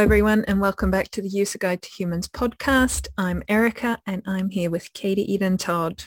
everyone, 0.00 0.46
and 0.46 0.62
welcome 0.62 0.90
back 0.90 1.10
to 1.10 1.20
the 1.20 1.28
User 1.28 1.58
Guide 1.58 1.82
to 1.82 1.90
Humans 1.90 2.26
podcast. 2.28 3.06
I'm 3.18 3.42
Erica, 3.48 3.98
and 4.06 4.22
I'm 4.26 4.48
here 4.48 4.70
with 4.70 4.90
Katie 4.94 5.30
Eden 5.30 5.58
Todd. 5.58 6.02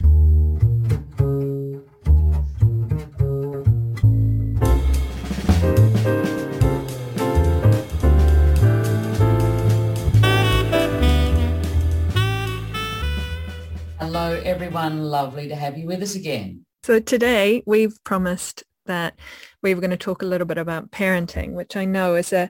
Hello, 13.99 14.41
everyone. 14.43 15.03
Lovely 15.03 15.47
to 15.49 15.55
have 15.55 15.77
you 15.77 15.85
with 15.85 16.01
us 16.01 16.15
again. 16.15 16.65
So 16.81 16.99
today 16.99 17.61
we've 17.67 18.03
promised 18.03 18.63
that 18.87 19.19
we 19.61 19.75
were 19.75 19.81
going 19.81 19.91
to 19.91 19.97
talk 19.97 20.23
a 20.23 20.25
little 20.25 20.47
bit 20.47 20.57
about 20.57 20.89
parenting, 20.89 21.51
which 21.51 21.77
I 21.77 21.85
know 21.85 22.15
is 22.15 22.33
a 22.33 22.49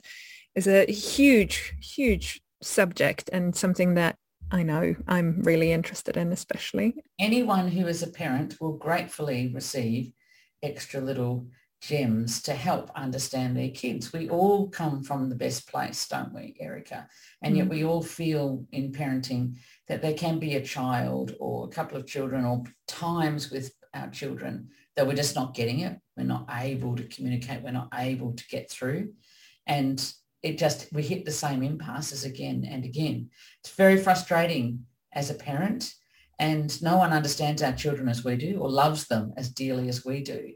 is 0.56 0.68
a 0.68 0.86
huge, 0.92 1.76
huge 1.82 2.42
subject 2.62 3.30
and 3.34 3.56
something 3.56 3.96
that 3.96 4.18
I 4.52 4.64
know 4.64 4.96
I'm 5.08 5.42
really 5.42 5.72
interested 5.72 6.16
in, 6.16 6.32
especially. 6.32 6.96
Anyone 7.20 7.68
who 7.70 7.88
is 7.88 8.04
a 8.04 8.08
parent 8.08 8.62
will 8.62 8.78
gratefully 8.78 9.52
receive 9.54 10.12
extra 10.62 11.02
little 11.02 11.48
gems 11.82 12.42
to 12.44 12.54
help 12.54 12.90
understand 12.96 13.58
their 13.58 13.70
kids. 13.70 14.14
We 14.14 14.30
all 14.30 14.70
come 14.70 15.04
from 15.04 15.28
the 15.28 15.36
best 15.36 15.68
place, 15.68 16.08
don't 16.08 16.34
we, 16.34 16.56
Erica? 16.60 17.08
And 17.42 17.58
yet 17.58 17.68
mm. 17.68 17.72
we 17.72 17.84
all 17.84 18.02
feel 18.02 18.66
in 18.72 18.94
parenting 18.94 19.56
that 19.88 20.02
there 20.02 20.14
can 20.14 20.40
be 20.40 20.56
a 20.56 20.62
child 20.62 21.36
or 21.40 21.66
a 21.66 21.70
couple 21.70 21.98
of 21.98 22.08
children 22.08 22.46
or 22.46 22.64
times 22.88 23.52
with 23.52 23.74
our 23.94 24.10
children 24.10 24.70
that 24.96 25.06
we're 25.06 25.16
just 25.16 25.36
not 25.36 25.56
getting 25.56 25.82
it. 25.82 25.98
We're 26.16 26.24
not 26.24 26.48
able 26.52 26.96
to 26.96 27.04
communicate. 27.04 27.64
We're 27.64 27.72
not 27.72 27.90
able 27.94 28.34
to 28.34 28.48
get 28.48 28.72
through. 28.72 29.14
And 29.68 30.14
it 30.44 30.58
just, 30.58 30.92
we 30.92 31.02
hit 31.02 31.24
the 31.24 31.32
same 31.32 31.64
impasses 31.64 32.26
again 32.26 32.68
and 32.70 32.84
again. 32.84 33.30
It's 33.64 33.74
very 33.74 33.98
frustrating 33.98 34.86
as 35.14 35.30
a 35.30 35.36
parent 35.36 35.94
and 36.38 36.82
no 36.82 36.98
one 36.98 37.14
understands 37.14 37.64
our 37.64 37.72
children 37.72 38.10
as 38.10 38.26
we 38.26 38.36
do 38.36 38.60
or 38.60 38.70
loves 38.70 39.08
them 39.08 39.34
as 39.38 39.50
dearly 39.50 39.88
as 39.88 40.04
we 40.04 40.22
do. 40.22 40.52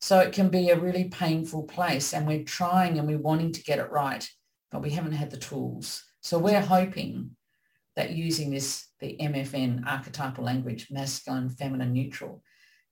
So 0.00 0.18
it 0.18 0.32
can 0.32 0.48
be 0.48 0.70
a 0.70 0.80
really 0.80 1.04
painful 1.04 1.64
place 1.64 2.12
and 2.12 2.26
we're 2.26 2.42
trying 2.42 2.98
and 2.98 3.06
we're 3.06 3.18
wanting 3.18 3.52
to 3.52 3.62
get 3.62 3.78
it 3.78 3.90
right, 3.90 4.28
but 4.72 4.82
we 4.82 4.90
haven't 4.90 5.12
had 5.12 5.30
the 5.30 5.36
tools. 5.36 6.02
So 6.22 6.38
we're 6.38 6.60
hoping 6.60 7.36
that 7.96 8.10
using 8.10 8.50
this, 8.50 8.88
the 8.98 9.16
MFN 9.20 9.86
archetypal 9.86 10.42
language, 10.42 10.88
masculine, 10.90 11.50
feminine, 11.50 11.92
neutral, 11.92 12.42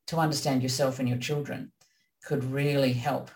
to 0.09 0.19
understand 0.19 0.63
yourself 0.63 0.99
and 0.99 1.09
your 1.09 1.19
children 1.19 1.73
could 2.25 2.45
really 2.45 2.93
help 2.93 3.31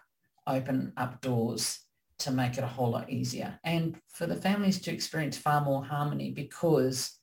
open 0.46 0.92
up 0.96 1.20
doors 1.20 1.80
to 2.22 2.30
make 2.30 2.58
it 2.58 2.64
a 2.64 2.68
whole 2.68 2.90
lot 2.90 3.10
easier 3.10 3.58
and 3.64 3.96
for 4.08 4.26
the 4.26 4.36
families 4.36 4.80
to 4.80 4.92
experience 4.92 5.36
far 5.36 5.60
more 5.60 5.84
harmony 5.84 6.30
because 6.30 7.18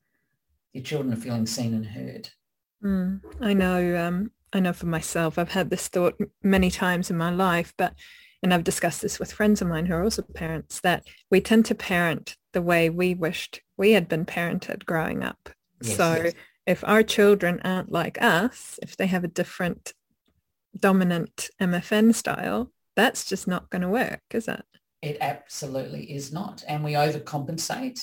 your 0.73 0.83
children 0.83 1.13
are 1.13 1.17
feeling 1.17 1.45
seen 1.45 1.73
and 1.73 1.85
heard. 1.85 2.29
Mm, 2.83 3.21
I 3.41 3.53
know. 3.53 3.97
Um, 3.97 4.31
I 4.53 4.59
know 4.59 4.73
for 4.73 4.85
myself, 4.85 5.37
I've 5.37 5.51
had 5.51 5.69
this 5.69 5.87
thought 5.87 6.19
many 6.43 6.71
times 6.71 7.09
in 7.09 7.17
my 7.17 7.29
life, 7.31 7.73
but 7.77 7.93
and 8.41 8.53
I've 8.53 8.63
discussed 8.63 9.01
this 9.01 9.19
with 9.19 9.33
friends 9.33 9.61
of 9.61 9.67
mine 9.67 9.85
who 9.85 9.95
are 9.95 10.03
also 10.03 10.21
parents 10.21 10.79
that 10.81 11.05
we 11.29 11.41
tend 11.41 11.65
to 11.65 11.75
parent 11.75 12.37
the 12.53 12.61
way 12.61 12.89
we 12.89 13.13
wished 13.13 13.61
we 13.77 13.91
had 13.91 14.07
been 14.07 14.25
parented 14.25 14.85
growing 14.85 15.23
up. 15.23 15.49
Yes, 15.81 15.97
so 15.97 16.15
yes. 16.23 16.33
if 16.65 16.83
our 16.85 17.03
children 17.03 17.59
aren't 17.63 17.91
like 17.91 18.21
us, 18.21 18.79
if 18.81 18.95
they 18.95 19.07
have 19.07 19.23
a 19.23 19.29
different 19.29 19.93
dominant 20.77 21.49
MFN 21.61 22.15
style, 22.15 22.71
that's 22.95 23.25
just 23.25 23.47
not 23.47 23.69
going 23.69 23.81
to 23.81 23.89
work, 23.89 24.21
is 24.31 24.47
it? 24.47 24.63
It 25.01 25.17
absolutely 25.21 26.11
is 26.11 26.33
not. 26.33 26.63
And 26.67 26.83
we 26.83 26.93
overcompensate 26.93 27.99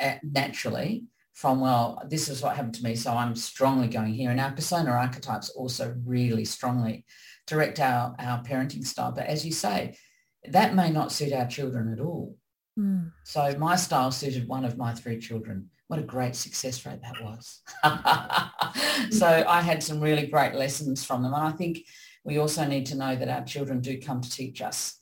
uh, 0.00 0.14
naturally 0.22 1.04
from, 1.34 1.60
well, 1.60 2.02
this 2.08 2.28
is 2.28 2.42
what 2.42 2.56
happened 2.56 2.74
to 2.74 2.84
me, 2.84 2.94
so 2.94 3.12
I'm 3.12 3.34
strongly 3.34 3.88
going 3.88 4.14
here. 4.14 4.30
And 4.30 4.40
our 4.40 4.52
persona 4.52 4.90
archetypes 4.90 5.50
also 5.50 5.94
really 6.04 6.44
strongly 6.44 7.04
direct 7.46 7.80
our, 7.80 8.14
our 8.18 8.42
parenting 8.42 8.84
style. 8.84 9.12
But 9.12 9.26
as 9.26 9.44
you 9.44 9.52
say, 9.52 9.96
that 10.48 10.74
may 10.74 10.90
not 10.90 11.12
suit 11.12 11.32
our 11.32 11.46
children 11.46 11.92
at 11.92 12.00
all. 12.00 12.36
Mm. 12.78 13.12
So 13.24 13.54
my 13.58 13.76
style 13.76 14.10
suited 14.10 14.48
one 14.48 14.64
of 14.64 14.78
my 14.78 14.94
three 14.94 15.18
children. 15.18 15.68
What 15.88 16.00
a 16.00 16.04
great 16.04 16.36
success 16.36 16.86
rate 16.86 17.00
that 17.02 17.22
was. 17.22 17.60
so 19.18 19.44
I 19.46 19.60
had 19.60 19.82
some 19.82 20.00
really 20.00 20.26
great 20.26 20.54
lessons 20.54 21.04
from 21.04 21.22
them. 21.22 21.34
And 21.34 21.42
I 21.42 21.52
think 21.52 21.80
we 22.24 22.38
also 22.38 22.64
need 22.66 22.86
to 22.86 22.96
know 22.96 23.14
that 23.14 23.28
our 23.28 23.44
children 23.44 23.80
do 23.80 24.00
come 24.00 24.20
to 24.20 24.30
teach 24.30 24.62
us 24.62 25.01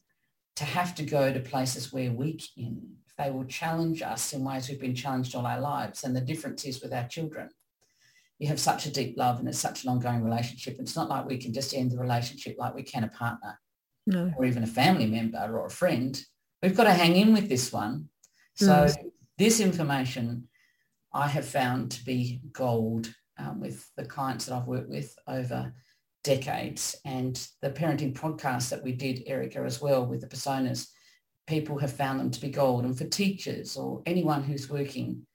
to 0.60 0.66
have 0.66 0.94
to 0.94 1.02
go 1.02 1.32
to 1.32 1.40
places 1.40 1.90
where 1.90 2.10
we're 2.10 2.18
weak 2.18 2.44
in. 2.54 2.82
They 3.16 3.30
will 3.30 3.46
challenge 3.46 4.02
us 4.02 4.34
in 4.34 4.44
ways 4.44 4.68
we've 4.68 4.78
been 4.78 4.94
challenged 4.94 5.34
all 5.34 5.46
our 5.46 5.58
lives. 5.58 6.04
And 6.04 6.14
the 6.14 6.20
difference 6.20 6.66
is 6.66 6.82
with 6.82 6.92
our 6.92 7.08
children. 7.08 7.48
You 8.38 8.48
have 8.48 8.60
such 8.60 8.84
a 8.84 8.92
deep 8.92 9.16
love 9.16 9.38
and 9.38 9.48
it's 9.48 9.58
such 9.58 9.84
an 9.84 9.88
ongoing 9.88 10.22
relationship. 10.22 10.76
It's 10.78 10.96
not 10.96 11.08
like 11.08 11.24
we 11.24 11.38
can 11.38 11.54
just 11.54 11.74
end 11.74 11.90
the 11.90 11.98
relationship 11.98 12.56
like 12.58 12.74
we 12.74 12.82
can 12.82 13.04
a 13.04 13.08
partner 13.08 13.58
no. 14.06 14.34
or 14.36 14.44
even 14.44 14.62
a 14.62 14.66
family 14.66 15.06
member 15.06 15.38
or 15.38 15.64
a 15.64 15.70
friend. 15.70 16.22
We've 16.62 16.76
got 16.76 16.84
to 16.84 16.92
hang 16.92 17.16
in 17.16 17.32
with 17.32 17.48
this 17.48 17.72
one. 17.72 18.10
So 18.54 18.70
mm. 18.70 18.96
this 19.38 19.60
information 19.60 20.46
I 21.14 21.26
have 21.26 21.46
found 21.46 21.92
to 21.92 22.04
be 22.04 22.42
gold 22.52 23.14
um, 23.38 23.60
with 23.60 23.88
the 23.96 24.04
clients 24.04 24.44
that 24.44 24.54
I've 24.56 24.68
worked 24.68 24.90
with 24.90 25.16
over 25.26 25.72
decades. 26.24 26.96
And 27.04 27.36
the 27.62 27.70
parenting 27.70 28.14
podcast 28.14 28.70
that 28.70 28.82
we 28.82 28.92
did, 28.92 29.24
Erica, 29.26 29.60
as 29.60 29.80
well, 29.80 30.06
with 30.06 30.20
the 30.20 30.26
personas, 30.26 30.88
people 31.46 31.78
have 31.78 31.92
found 31.92 32.20
them 32.20 32.30
to 32.30 32.40
be 32.40 32.50
gold. 32.50 32.84
And 32.84 32.96
for 32.96 33.04
teachers 33.04 33.76
or 33.76 34.02
anyone 34.06 34.42
who's 34.42 34.70
working 34.70 35.26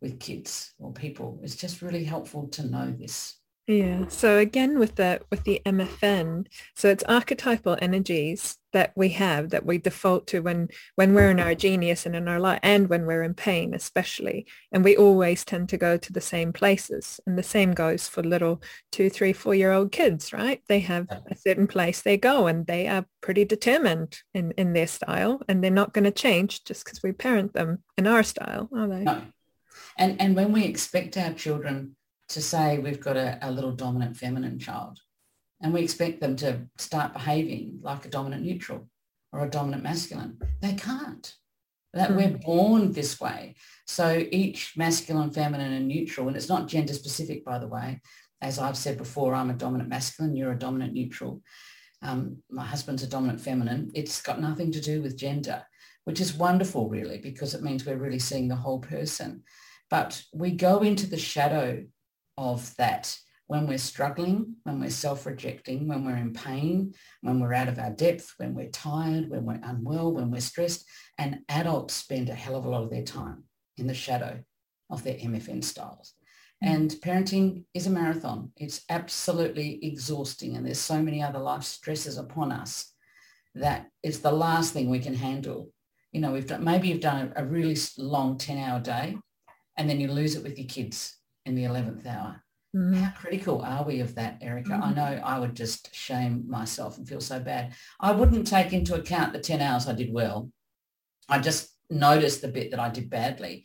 with 0.00 0.20
kids 0.20 0.72
or 0.78 0.92
people, 0.92 1.40
it's 1.42 1.56
just 1.56 1.82
really 1.82 2.04
helpful 2.04 2.48
to 2.48 2.66
know 2.66 2.90
this. 2.90 3.39
Yeah. 3.66 4.08
So 4.08 4.38
again, 4.38 4.78
with 4.78 4.96
the 4.96 5.20
with 5.30 5.44
the 5.44 5.62
MFN, 5.64 6.46
so 6.74 6.88
it's 6.88 7.04
archetypal 7.04 7.78
energies 7.80 8.58
that 8.72 8.92
we 8.96 9.10
have 9.10 9.50
that 9.50 9.66
we 9.66 9.78
default 9.78 10.26
to 10.28 10.40
when 10.40 10.68
when 10.94 11.14
we're 11.14 11.30
in 11.30 11.40
our 11.40 11.54
genius 11.54 12.06
and 12.06 12.14
in 12.14 12.28
our 12.28 12.38
life 12.38 12.60
and 12.62 12.88
when 12.88 13.06
we're 13.06 13.22
in 13.22 13.34
pain 13.34 13.74
especially 13.74 14.46
and 14.72 14.84
we 14.84 14.96
always 14.96 15.44
tend 15.44 15.68
to 15.68 15.76
go 15.76 15.96
to 15.96 16.12
the 16.12 16.20
same 16.20 16.52
places 16.52 17.20
and 17.26 17.36
the 17.36 17.42
same 17.42 17.72
goes 17.72 18.08
for 18.08 18.22
little 18.22 18.62
two 18.92 19.10
three 19.10 19.32
four 19.32 19.54
year 19.54 19.72
old 19.72 19.90
kids 19.90 20.32
right 20.32 20.62
they 20.68 20.80
have 20.80 21.06
a 21.30 21.36
certain 21.36 21.66
place 21.66 22.02
they 22.02 22.16
go 22.16 22.46
and 22.46 22.66
they 22.66 22.86
are 22.86 23.06
pretty 23.20 23.44
determined 23.44 24.20
in 24.34 24.52
in 24.52 24.72
their 24.72 24.86
style 24.86 25.40
and 25.48 25.62
they're 25.62 25.70
not 25.70 25.92
going 25.92 26.04
to 26.04 26.10
change 26.10 26.64
just 26.64 26.84
because 26.84 27.02
we 27.02 27.12
parent 27.12 27.52
them 27.52 27.82
in 27.98 28.06
our 28.06 28.22
style 28.22 28.68
are 28.74 28.88
they 28.88 29.02
no. 29.02 29.22
and 29.98 30.20
and 30.20 30.36
when 30.36 30.52
we 30.52 30.64
expect 30.64 31.16
our 31.16 31.32
children 31.32 31.96
to 32.30 32.40
say 32.40 32.78
we've 32.78 33.00
got 33.00 33.16
a, 33.16 33.38
a 33.42 33.50
little 33.50 33.72
dominant 33.72 34.16
feminine 34.16 34.58
child 34.58 34.98
and 35.62 35.72
we 35.72 35.82
expect 35.82 36.20
them 36.20 36.36
to 36.36 36.66
start 36.78 37.12
behaving 37.12 37.80
like 37.82 38.04
a 38.04 38.08
dominant 38.08 38.42
neutral 38.42 38.88
or 39.32 39.44
a 39.44 39.50
dominant 39.50 39.82
masculine. 39.82 40.38
They 40.60 40.74
can't. 40.74 41.34
That 41.92 42.14
we're 42.14 42.28
hmm. 42.28 42.36
born 42.36 42.92
this 42.92 43.20
way. 43.20 43.56
So 43.86 44.24
each 44.30 44.74
masculine, 44.76 45.32
feminine 45.32 45.72
and 45.72 45.88
neutral, 45.88 46.28
and 46.28 46.36
it's 46.36 46.48
not 46.48 46.68
gender 46.68 46.92
specific, 46.92 47.44
by 47.44 47.58
the 47.58 47.66
way. 47.66 48.00
As 48.40 48.58
I've 48.58 48.76
said 48.76 48.96
before, 48.96 49.34
I'm 49.34 49.50
a 49.50 49.54
dominant 49.54 49.88
masculine, 49.88 50.36
you're 50.36 50.52
a 50.52 50.58
dominant 50.58 50.94
neutral. 50.94 51.42
Um, 52.02 52.38
my 52.48 52.64
husband's 52.64 53.02
a 53.02 53.08
dominant 53.08 53.40
feminine. 53.40 53.90
It's 53.92 54.22
got 54.22 54.40
nothing 54.40 54.72
to 54.72 54.80
do 54.80 55.02
with 55.02 55.18
gender, 55.18 55.62
which 56.04 56.20
is 56.20 56.32
wonderful, 56.32 56.88
really, 56.88 57.18
because 57.18 57.54
it 57.54 57.62
means 57.62 57.84
we're 57.84 57.96
really 57.96 58.20
seeing 58.20 58.48
the 58.48 58.56
whole 58.56 58.78
person. 58.78 59.42
But 59.90 60.22
we 60.32 60.52
go 60.52 60.80
into 60.80 61.06
the 61.06 61.18
shadow 61.18 61.84
of 62.40 62.74
that 62.76 63.16
when 63.50 63.66
we're 63.66 63.78
struggling, 63.78 64.54
when 64.62 64.78
we're 64.78 64.88
self-rejecting, 64.88 65.88
when 65.88 66.04
we're 66.04 66.16
in 66.16 66.32
pain, 66.32 66.94
when 67.20 67.40
we're 67.40 67.52
out 67.52 67.66
of 67.66 67.80
our 67.80 67.90
depth, 67.90 68.32
when 68.36 68.54
we're 68.54 68.68
tired, 68.68 69.28
when 69.28 69.44
we're 69.44 69.58
unwell, 69.64 70.12
when 70.12 70.30
we're 70.30 70.40
stressed. 70.40 70.86
And 71.18 71.40
adults 71.48 71.94
spend 71.94 72.28
a 72.28 72.34
hell 72.34 72.54
of 72.54 72.64
a 72.64 72.68
lot 72.68 72.84
of 72.84 72.90
their 72.90 73.02
time 73.02 73.42
in 73.76 73.88
the 73.88 73.94
shadow 73.94 74.38
of 74.88 75.02
their 75.02 75.14
MFN 75.14 75.64
styles. 75.64 76.14
And 76.62 76.92
parenting 77.02 77.64
is 77.74 77.88
a 77.88 77.90
marathon. 77.90 78.52
It's 78.56 78.82
absolutely 78.88 79.84
exhausting. 79.84 80.54
And 80.54 80.64
there's 80.64 80.78
so 80.78 81.02
many 81.02 81.20
other 81.20 81.40
life 81.40 81.64
stresses 81.64 82.18
upon 82.18 82.52
us 82.52 82.92
that 83.56 83.88
it's 84.04 84.18
the 84.18 84.30
last 84.30 84.72
thing 84.72 84.88
we 84.88 85.00
can 85.00 85.14
handle. 85.14 85.72
You 86.12 86.20
know, 86.20 86.30
we've 86.30 86.46
done, 86.46 86.62
maybe 86.62 86.86
you've 86.86 87.00
done 87.00 87.32
a, 87.34 87.42
a 87.42 87.44
really 87.44 87.76
long 87.98 88.38
10 88.38 88.58
hour 88.58 88.78
day 88.78 89.16
and 89.76 89.90
then 89.90 89.98
you 89.98 90.06
lose 90.06 90.36
it 90.36 90.44
with 90.44 90.56
your 90.56 90.68
kids 90.68 91.16
in 91.50 91.54
the 91.54 91.64
11th 91.64 92.06
hour 92.06 92.42
Mm-hmm. 92.74 93.02
How 93.02 93.10
critical 93.10 93.62
are 93.62 93.84
we 93.84 94.00
of 94.00 94.14
that, 94.14 94.38
Erica? 94.40 94.70
Mm-hmm. 94.70 94.82
I 94.82 94.92
know 94.92 95.22
I 95.24 95.38
would 95.38 95.56
just 95.56 95.94
shame 95.94 96.44
myself 96.48 96.98
and 96.98 97.08
feel 97.08 97.20
so 97.20 97.40
bad. 97.40 97.74
I 97.98 98.12
wouldn't 98.12 98.46
take 98.46 98.72
into 98.72 98.94
account 98.94 99.32
the 99.32 99.40
10 99.40 99.60
hours 99.60 99.88
I 99.88 99.92
did 99.92 100.12
well. 100.12 100.50
I 101.28 101.40
just 101.40 101.74
noticed 101.88 102.42
the 102.42 102.48
bit 102.48 102.70
that 102.70 102.80
I 102.80 102.88
did 102.88 103.10
badly 103.10 103.64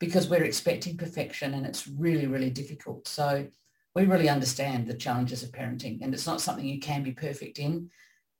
because 0.00 0.28
we're 0.28 0.44
expecting 0.44 0.96
perfection 0.96 1.54
and 1.54 1.64
it's 1.64 1.86
really, 1.86 2.26
really 2.26 2.50
difficult. 2.50 3.06
So 3.06 3.46
we 3.94 4.04
really 4.04 4.28
understand 4.28 4.86
the 4.86 4.94
challenges 4.94 5.42
of 5.42 5.52
parenting 5.52 5.98
and 6.02 6.12
it's 6.12 6.26
not 6.26 6.40
something 6.40 6.66
you 6.66 6.80
can 6.80 7.04
be 7.04 7.12
perfect 7.12 7.58
in, 7.58 7.90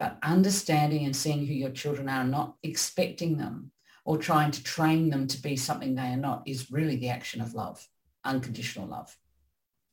but 0.01 0.19
understanding 0.25 1.05
and 1.05 1.15
seeing 1.15 1.47
who 1.47 1.55
your 1.55 1.71
children 1.71 2.09
are, 2.09 2.25
not 2.25 2.57
expecting 2.65 3.37
them 3.37 3.71
or 4.05 4.19
trying 4.19 4.51
to 4.51 4.65
train 4.65 5.11
them 5.11 5.29
to 5.29 5.41
be 5.41 5.57
something 5.57 5.95
they 5.95 6.09
are 6.09 6.17
not 6.17 6.43
is 6.47 6.73
really 6.73 6.97
the 6.97 7.11
action 7.11 7.41
of 7.41 7.55
love, 7.55 7.87
unconditional 8.25 8.87
love. 8.87 9.17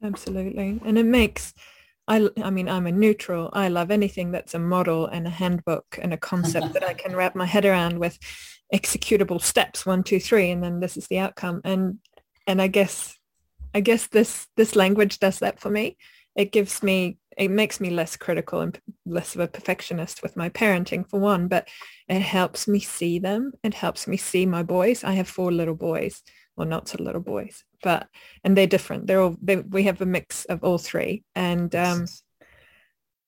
Absolutely. 0.04 0.80
And 0.86 0.98
it 0.98 1.06
makes, 1.06 1.54
I, 2.08 2.30
I 2.44 2.50
mean, 2.50 2.70
I'm 2.70 2.88
a 2.88 2.92
neutral. 2.92 3.50
I 3.54 3.68
love 3.70 3.92
anything 3.92 4.32
that's 4.32 4.54
a 4.54 4.60
model 4.60 5.08
and 5.08 5.26
a 5.28 5.32
handbook 5.32 5.98
and 6.02 6.14
a 6.14 6.18
concept 6.18 6.74
that 6.74 6.84
I 6.84 6.94
can 6.94 7.16
wrap 7.16 7.36
my 7.36 7.46
head 7.46 7.66
around 7.66 8.00
with 8.00 8.18
executable 8.74 9.42
steps, 9.42 9.86
one, 9.86 10.04
two, 10.04 10.20
three, 10.20 10.52
and 10.52 10.64
then 10.64 10.80
this 10.80 10.98
is 10.98 11.08
the 11.08 11.20
outcome. 11.20 11.62
And, 11.64 12.00
and 12.46 12.62
I 12.62 12.68
guess, 12.68 13.18
I 13.74 13.80
guess 13.80 14.08
this, 14.08 14.48
this 14.56 14.76
language 14.76 15.20
does 15.20 15.40
that 15.40 15.60
for 15.60 15.70
me. 15.70 15.98
It 16.36 16.52
gives 16.52 16.84
me 16.84 17.18
it 17.38 17.52
makes 17.52 17.80
me 17.80 17.92
less 17.92 18.18
critical 18.18 18.62
and 18.62 18.80
less 19.06 19.36
of 19.36 19.42
a 19.42 19.48
perfectionist 19.48 20.24
with 20.24 20.36
my 20.36 20.50
parenting 20.50 21.08
for 21.08 21.20
one, 21.20 21.48
but 21.48 21.68
it 22.08 22.20
helps 22.20 22.68
me 22.68 22.80
see 22.80 23.20
them. 23.20 23.54
It 23.64 23.76
helps 23.76 24.08
me 24.08 24.18
see 24.18 24.46
my 24.46 24.64
boys. 24.64 25.04
I 25.04 25.14
have 25.14 25.28
four 25.28 25.52
little 25.52 25.76
boys, 25.76 26.24
well, 26.56 26.68
not 26.68 26.88
so 26.88 26.98
little 27.02 27.22
boys, 27.22 27.64
but, 27.84 28.08
and 28.44 28.58
they're 28.58 28.68
different. 28.68 29.08
They're 29.08 29.22
all, 29.22 29.36
they, 29.42 29.58
we 29.58 29.84
have 29.84 30.02
a 30.02 30.06
mix 30.06 30.46
of 30.46 30.64
all 30.64 30.78
three. 30.78 31.24
And 31.36 31.74
um, 31.76 32.06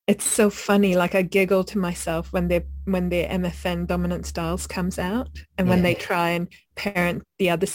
it's 0.07 0.25
so 0.25 0.49
funny. 0.49 0.95
Like 0.95 1.15
I 1.15 1.21
giggle 1.21 1.63
to 1.65 1.77
myself 1.77 2.33
when 2.33 2.47
they 2.47 2.65
when 2.85 3.09
their 3.09 3.29
MFN 3.29 3.87
dominant 3.87 4.25
styles 4.25 4.65
comes 4.65 4.97
out 4.97 5.29
and 5.57 5.67
yeah. 5.67 5.73
when 5.73 5.83
they 5.83 5.93
try 5.93 6.29
and 6.29 6.47
parent 6.75 7.23
the 7.37 7.51
other 7.51 7.67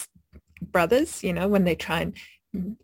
brothers, 0.61 1.23
you 1.23 1.32
know, 1.32 1.47
when 1.47 1.65
they 1.65 1.76
try 1.76 2.00
and, 2.00 2.17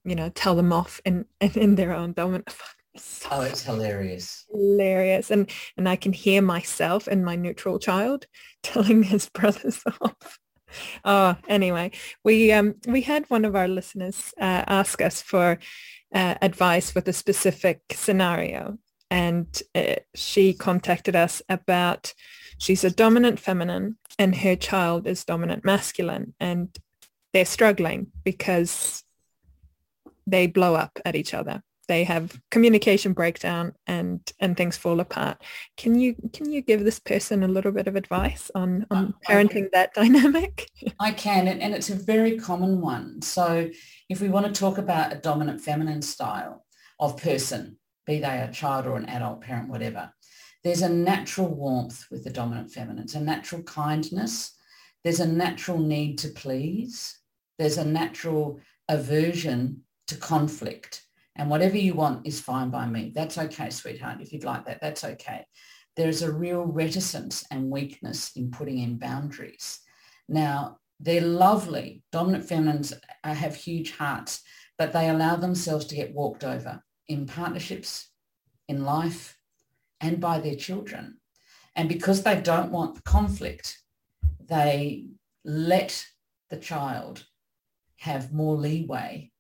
you 0.05 0.15
know, 0.15 0.29
tell 0.31 0.55
them 0.55 0.73
off 0.73 1.01
in, 1.05 1.25
in, 1.41 1.51
in 1.53 1.75
their 1.75 1.93
own 1.93 2.13
dominant 2.13 2.49
oh, 3.31 3.43
it's 3.43 3.63
hilarious. 3.63 4.47
Hilarious. 4.51 5.31
And 5.31 5.51
and 5.77 5.89
I 5.89 5.97
can 5.97 6.13
hear 6.13 6.43
myself 6.43 7.07
and 7.07 7.25
my 7.25 7.37
neutral 7.37 7.79
child 7.79 8.27
telling 8.63 9.03
his 9.03 9.29
brothers 9.29 9.83
off. 10.01 10.39
Oh, 11.05 11.37
anyway, 11.49 11.93
we 12.25 12.53
um 12.53 12.75
we 12.87 13.03
had 13.03 13.25
one 13.29 13.45
of 13.45 13.57
our 13.57 13.69
listeners 13.69 14.33
uh, 14.41 14.65
ask 14.67 15.01
us 15.01 15.23
for 15.23 15.59
uh, 16.15 16.35
advice 16.43 16.95
with 16.95 17.09
a 17.09 17.13
specific 17.13 17.81
scenario, 17.93 18.79
and 19.11 19.63
uh, 19.75 19.97
she 20.15 20.53
contacted 20.53 21.17
us 21.17 21.43
about 21.49 22.15
she's 22.59 22.85
a 22.85 22.91
dominant 22.91 23.39
feminine 23.41 23.97
and 24.19 24.37
her 24.37 24.57
child 24.57 25.07
is 25.07 25.25
dominant 25.25 25.65
masculine, 25.65 26.35
and 26.41 26.77
they're 27.33 27.45
struggling 27.45 28.09
because 28.25 29.03
they 30.27 30.47
blow 30.47 30.75
up 30.75 30.99
at 31.05 31.17
each 31.17 31.35
other 31.35 31.63
they 31.91 32.05
have 32.05 32.41
communication 32.53 33.13
breakdown 33.13 33.75
and 33.89 34.21
and 34.39 34.57
things 34.57 34.77
fall 34.77 35.01
apart. 35.01 35.43
Can 35.77 35.99
you 35.99 36.15
can 36.33 36.53
you 36.53 36.63
give 36.63 36.85
this 36.85 37.01
person 37.01 37.43
a 37.43 37.49
little 37.49 37.73
bit 37.73 37.89
of 37.89 37.97
advice 37.97 38.49
on 38.55 38.87
on 38.93 39.07
uh, 39.07 39.29
parenting 39.29 39.69
that 39.73 39.93
dynamic? 40.01 40.71
I 41.01 41.11
can, 41.11 41.49
and, 41.49 41.61
and 41.61 41.75
it's 41.75 41.91
a 41.91 41.97
very 41.97 42.39
common 42.39 42.81
one. 42.81 43.21
So 43.23 43.69
if 44.09 44.21
we 44.21 44.29
want 44.29 44.47
to 44.47 44.53
talk 44.53 44.79
about 44.79 45.13
a 45.13 45.17
dominant 45.17 45.61
feminine 45.61 46.01
style 46.01 46.65
of 47.01 47.17
person, 47.17 47.77
be 48.07 48.21
they 48.21 48.39
a 48.39 48.53
child 48.53 48.87
or 48.87 48.97
an 48.97 49.07
adult 49.07 49.41
parent, 49.41 49.69
whatever, 49.69 50.13
there's 50.63 50.83
a 50.83 50.89
natural 50.89 51.49
warmth 51.49 52.07
with 52.09 52.23
the 52.23 52.31
dominant 52.31 52.71
feminine. 52.71 53.03
It's 53.03 53.17
a 53.17 53.21
natural 53.21 53.65
kindness. 53.65 54.53
There's 55.03 55.19
a 55.19 55.27
natural 55.27 55.79
need 55.79 56.19
to 56.19 56.29
please. 56.29 57.19
There's 57.59 57.79
a 57.79 57.85
natural 57.85 58.61
aversion 58.89 59.83
to 60.07 60.15
conflict 60.15 61.03
and 61.37 61.49
whatever 61.49 61.77
you 61.77 61.95
want 61.95 62.27
is 62.27 62.41
fine 62.41 62.71
by 62.71 62.87
me. 62.87 63.13
That's 63.15 63.39
okay, 63.39 63.71
sweetheart. 63.71 64.21
If 64.21 64.33
you'd 64.33 64.45
like 64.45 64.67
that, 64.67 64.81
that's 64.81 65.05
okay. 65.05 65.47
There's 65.97 66.23
a 66.23 66.33
real 66.33 66.65
reticence 66.65 67.45
and 67.51 67.71
weakness 67.71 68.33
in 68.37 68.51
putting 68.51 68.79
in 68.79 68.99
boundaries. 68.99 69.81
Now, 70.29 70.79
they're 70.99 71.21
lovely. 71.21 72.03
Dominant 72.13 72.45
feminines 72.45 72.93
have 73.25 73.55
huge 73.55 73.97
hearts, 73.97 74.43
but 74.79 74.93
they 74.93 75.09
allow 75.09 75.37
themselves 75.37 75.87
to 75.87 75.95
get 75.95 76.15
walked 76.15 76.45
over 76.45 76.83
in 77.09 77.27
partnerships, 77.27 78.11
in 78.69 78.85
life, 78.85 79.37
and 80.01 80.21
by 80.21 80.41
their 80.41 80.55
children. 80.55 81.19
And 81.75 81.89
because 81.89 82.23
they 82.23 82.41
don't 82.41 82.71
want 82.71 83.05
conflict, 83.05 83.79
they 84.45 85.07
let 85.45 86.05
the 86.51 86.57
child 86.57 87.25
have 87.97 88.33
more 88.33 88.57
leeway 88.57 89.31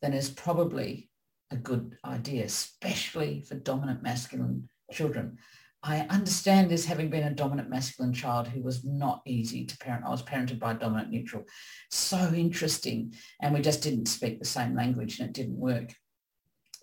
than 0.00 0.12
is 0.12 0.30
probably 0.30 1.09
a 1.50 1.56
good 1.56 1.96
idea, 2.04 2.44
especially 2.44 3.42
for 3.42 3.56
dominant 3.56 4.02
masculine 4.02 4.68
children. 4.92 5.38
I 5.82 6.00
understand 6.00 6.70
this 6.70 6.84
having 6.84 7.08
been 7.08 7.24
a 7.24 7.34
dominant 7.34 7.70
masculine 7.70 8.12
child 8.12 8.46
who 8.48 8.62
was 8.62 8.84
not 8.84 9.22
easy 9.26 9.64
to 9.64 9.78
parent. 9.78 10.04
I 10.04 10.10
was 10.10 10.22
parented 10.22 10.58
by 10.58 10.74
dominant 10.74 11.10
neutral. 11.10 11.44
So 11.90 12.32
interesting. 12.34 13.14
And 13.40 13.54
we 13.54 13.62
just 13.62 13.82
didn't 13.82 14.06
speak 14.06 14.38
the 14.38 14.44
same 14.44 14.76
language 14.76 15.18
and 15.18 15.28
it 15.30 15.34
didn't 15.34 15.56
work. 15.56 15.94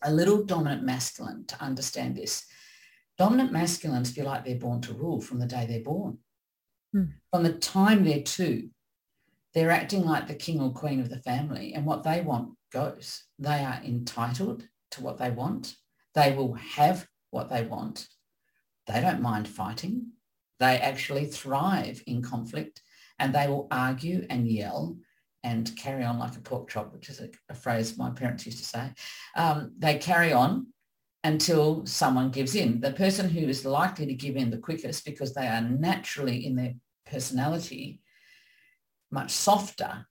A 0.04 0.12
little 0.12 0.44
dominant 0.44 0.84
masculine 0.84 1.46
to 1.48 1.62
understand 1.62 2.16
this. 2.16 2.46
Dominant 3.20 3.52
masculines 3.52 4.12
feel 4.12 4.26
like 4.26 4.46
they're 4.46 4.56
born 4.56 4.82
to 4.82 4.94
rule 4.94 5.22
from 5.22 5.40
the 5.40 5.46
day 5.46 5.66
they're 5.68 5.82
born. 5.82 6.18
Hmm. 6.92 7.06
From 7.32 7.44
the 7.44 7.54
time 7.54 8.04
they're 8.04 8.24
two, 8.24 8.70
they're 9.58 9.72
acting 9.72 10.06
like 10.06 10.28
the 10.28 10.36
king 10.36 10.62
or 10.62 10.72
queen 10.72 11.00
of 11.00 11.10
the 11.10 11.18
family 11.18 11.74
and 11.74 11.84
what 11.84 12.04
they 12.04 12.22
want 12.22 12.52
goes. 12.72 13.24
They 13.40 13.64
are 13.64 13.82
entitled 13.84 14.68
to 14.92 15.02
what 15.02 15.18
they 15.18 15.32
want. 15.32 15.74
They 16.14 16.32
will 16.34 16.54
have 16.54 17.08
what 17.32 17.50
they 17.50 17.64
want. 17.64 18.08
They 18.86 19.02
don't 19.02 19.20
mind 19.20 19.48
fighting. 19.48 20.12
They 20.60 20.78
actually 20.78 21.26
thrive 21.26 22.04
in 22.06 22.22
conflict 22.22 22.84
and 23.18 23.34
they 23.34 23.48
will 23.48 23.68
argue 23.72 24.28
and 24.30 24.48
yell 24.48 24.96
and 25.44 25.76
carry 25.76 26.04
on 26.04 26.20
like 26.20 26.36
a 26.36 26.40
pork 26.40 26.70
chop, 26.70 26.94
which 26.94 27.10
is 27.10 27.20
a, 27.20 27.30
a 27.50 27.56
phrase 27.56 27.98
my 27.98 28.12
parents 28.12 28.46
used 28.46 28.60
to 28.60 28.64
say. 28.66 28.92
Um, 29.36 29.72
they 29.80 29.98
carry 29.98 30.34
on 30.34 30.68
until 31.24 31.84
someone 31.88 32.30
gives 32.30 32.54
in. 32.54 32.80
The 32.80 32.92
person 32.92 33.28
who 33.28 33.48
is 33.48 33.66
likely 33.66 34.06
to 34.06 34.14
give 34.14 34.36
in 34.36 34.52
the 34.52 34.60
quickest 34.60 35.04
because 35.04 35.34
they 35.34 35.48
are 35.48 35.62
naturally 35.62 36.46
in 36.46 36.56
their 36.56 36.76
personality 37.08 38.02
much 39.12 39.32
softer 39.32 40.06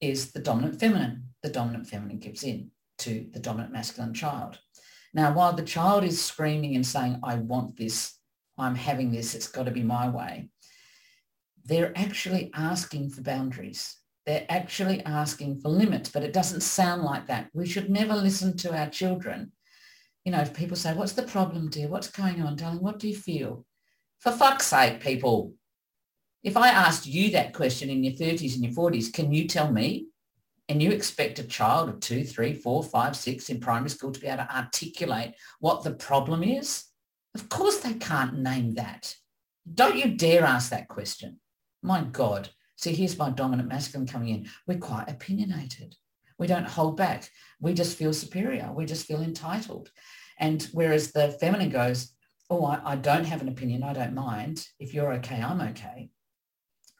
is 0.00 0.32
the 0.32 0.40
dominant 0.40 0.80
feminine. 0.80 1.28
The 1.42 1.50
dominant 1.50 1.86
feminine 1.86 2.18
gives 2.18 2.42
in 2.42 2.70
to 2.98 3.26
the 3.32 3.40
dominant 3.40 3.72
masculine 3.72 4.14
child. 4.14 4.58
Now, 5.12 5.32
while 5.32 5.52
the 5.52 5.62
child 5.62 6.04
is 6.04 6.22
screaming 6.22 6.74
and 6.74 6.86
saying, 6.86 7.20
I 7.22 7.36
want 7.36 7.76
this, 7.76 8.18
I'm 8.58 8.74
having 8.74 9.12
this, 9.12 9.34
it's 9.34 9.48
got 9.48 9.66
to 9.66 9.70
be 9.70 9.82
my 9.82 10.08
way, 10.08 10.48
they're 11.64 11.96
actually 11.96 12.50
asking 12.54 13.10
for 13.10 13.22
boundaries. 13.22 13.96
They're 14.26 14.46
actually 14.48 15.02
asking 15.04 15.60
for 15.60 15.68
limits, 15.68 16.08
but 16.08 16.22
it 16.22 16.32
doesn't 16.32 16.62
sound 16.62 17.02
like 17.02 17.26
that. 17.26 17.48
We 17.52 17.66
should 17.66 17.90
never 17.90 18.14
listen 18.14 18.56
to 18.58 18.76
our 18.76 18.88
children. 18.88 19.52
You 20.24 20.32
know, 20.32 20.40
if 20.40 20.54
people 20.54 20.76
say, 20.76 20.94
what's 20.94 21.12
the 21.12 21.22
problem, 21.22 21.68
dear? 21.68 21.88
What's 21.88 22.10
going 22.10 22.40
on, 22.42 22.56
darling? 22.56 22.80
What 22.80 22.98
do 22.98 23.08
you 23.08 23.16
feel? 23.16 23.66
For 24.20 24.32
fuck's 24.32 24.66
sake, 24.66 25.00
people, 25.00 25.52
if 26.44 26.58
I 26.58 26.68
asked 26.68 27.06
you 27.06 27.30
that 27.30 27.54
question 27.54 27.88
in 27.88 28.04
your 28.04 28.12
30s 28.12 28.54
and 28.54 28.62
your 28.62 28.74
40s, 28.74 29.10
can 29.10 29.32
you 29.32 29.48
tell 29.48 29.72
me? 29.72 30.08
And 30.68 30.82
you 30.82 30.92
expect 30.92 31.38
a 31.38 31.44
child 31.44 31.88
of 31.88 32.00
two, 32.00 32.22
three, 32.22 32.52
four, 32.52 32.82
five, 32.82 33.16
six 33.16 33.48
in 33.48 33.60
primary 33.60 33.90
school 33.90 34.12
to 34.12 34.20
be 34.20 34.26
able 34.26 34.44
to 34.44 34.56
articulate 34.56 35.34
what 35.60 35.82
the 35.82 35.92
problem 35.92 36.42
is? 36.42 36.84
Of 37.34 37.48
course 37.48 37.78
they 37.78 37.94
can't 37.94 38.38
name 38.38 38.74
that. 38.74 39.14
Don't 39.72 39.96
you 39.96 40.16
dare 40.16 40.44
ask 40.44 40.70
that 40.70 40.88
question. 40.88 41.40
My 41.82 42.02
God. 42.02 42.50
See, 42.76 42.94
here's 42.94 43.18
my 43.18 43.30
dominant 43.30 43.68
masculine 43.68 44.06
coming 44.06 44.28
in. 44.28 44.48
We're 44.66 44.78
quite 44.78 45.08
opinionated. 45.08 45.96
We 46.38 46.46
don't 46.46 46.68
hold 46.68 46.96
back. 46.96 47.28
We 47.60 47.72
just 47.72 47.96
feel 47.96 48.12
superior. 48.12 48.70
We 48.74 48.84
just 48.84 49.06
feel 49.06 49.22
entitled. 49.22 49.90
And 50.38 50.62
whereas 50.72 51.12
the 51.12 51.28
feminine 51.40 51.70
goes, 51.70 52.12
oh, 52.50 52.64
I, 52.64 52.92
I 52.92 52.96
don't 52.96 53.24
have 53.24 53.40
an 53.40 53.48
opinion. 53.48 53.82
I 53.82 53.92
don't 53.94 54.14
mind. 54.14 54.66
If 54.78 54.92
you're 54.92 55.12
okay, 55.14 55.40
I'm 55.40 55.60
okay 55.60 56.10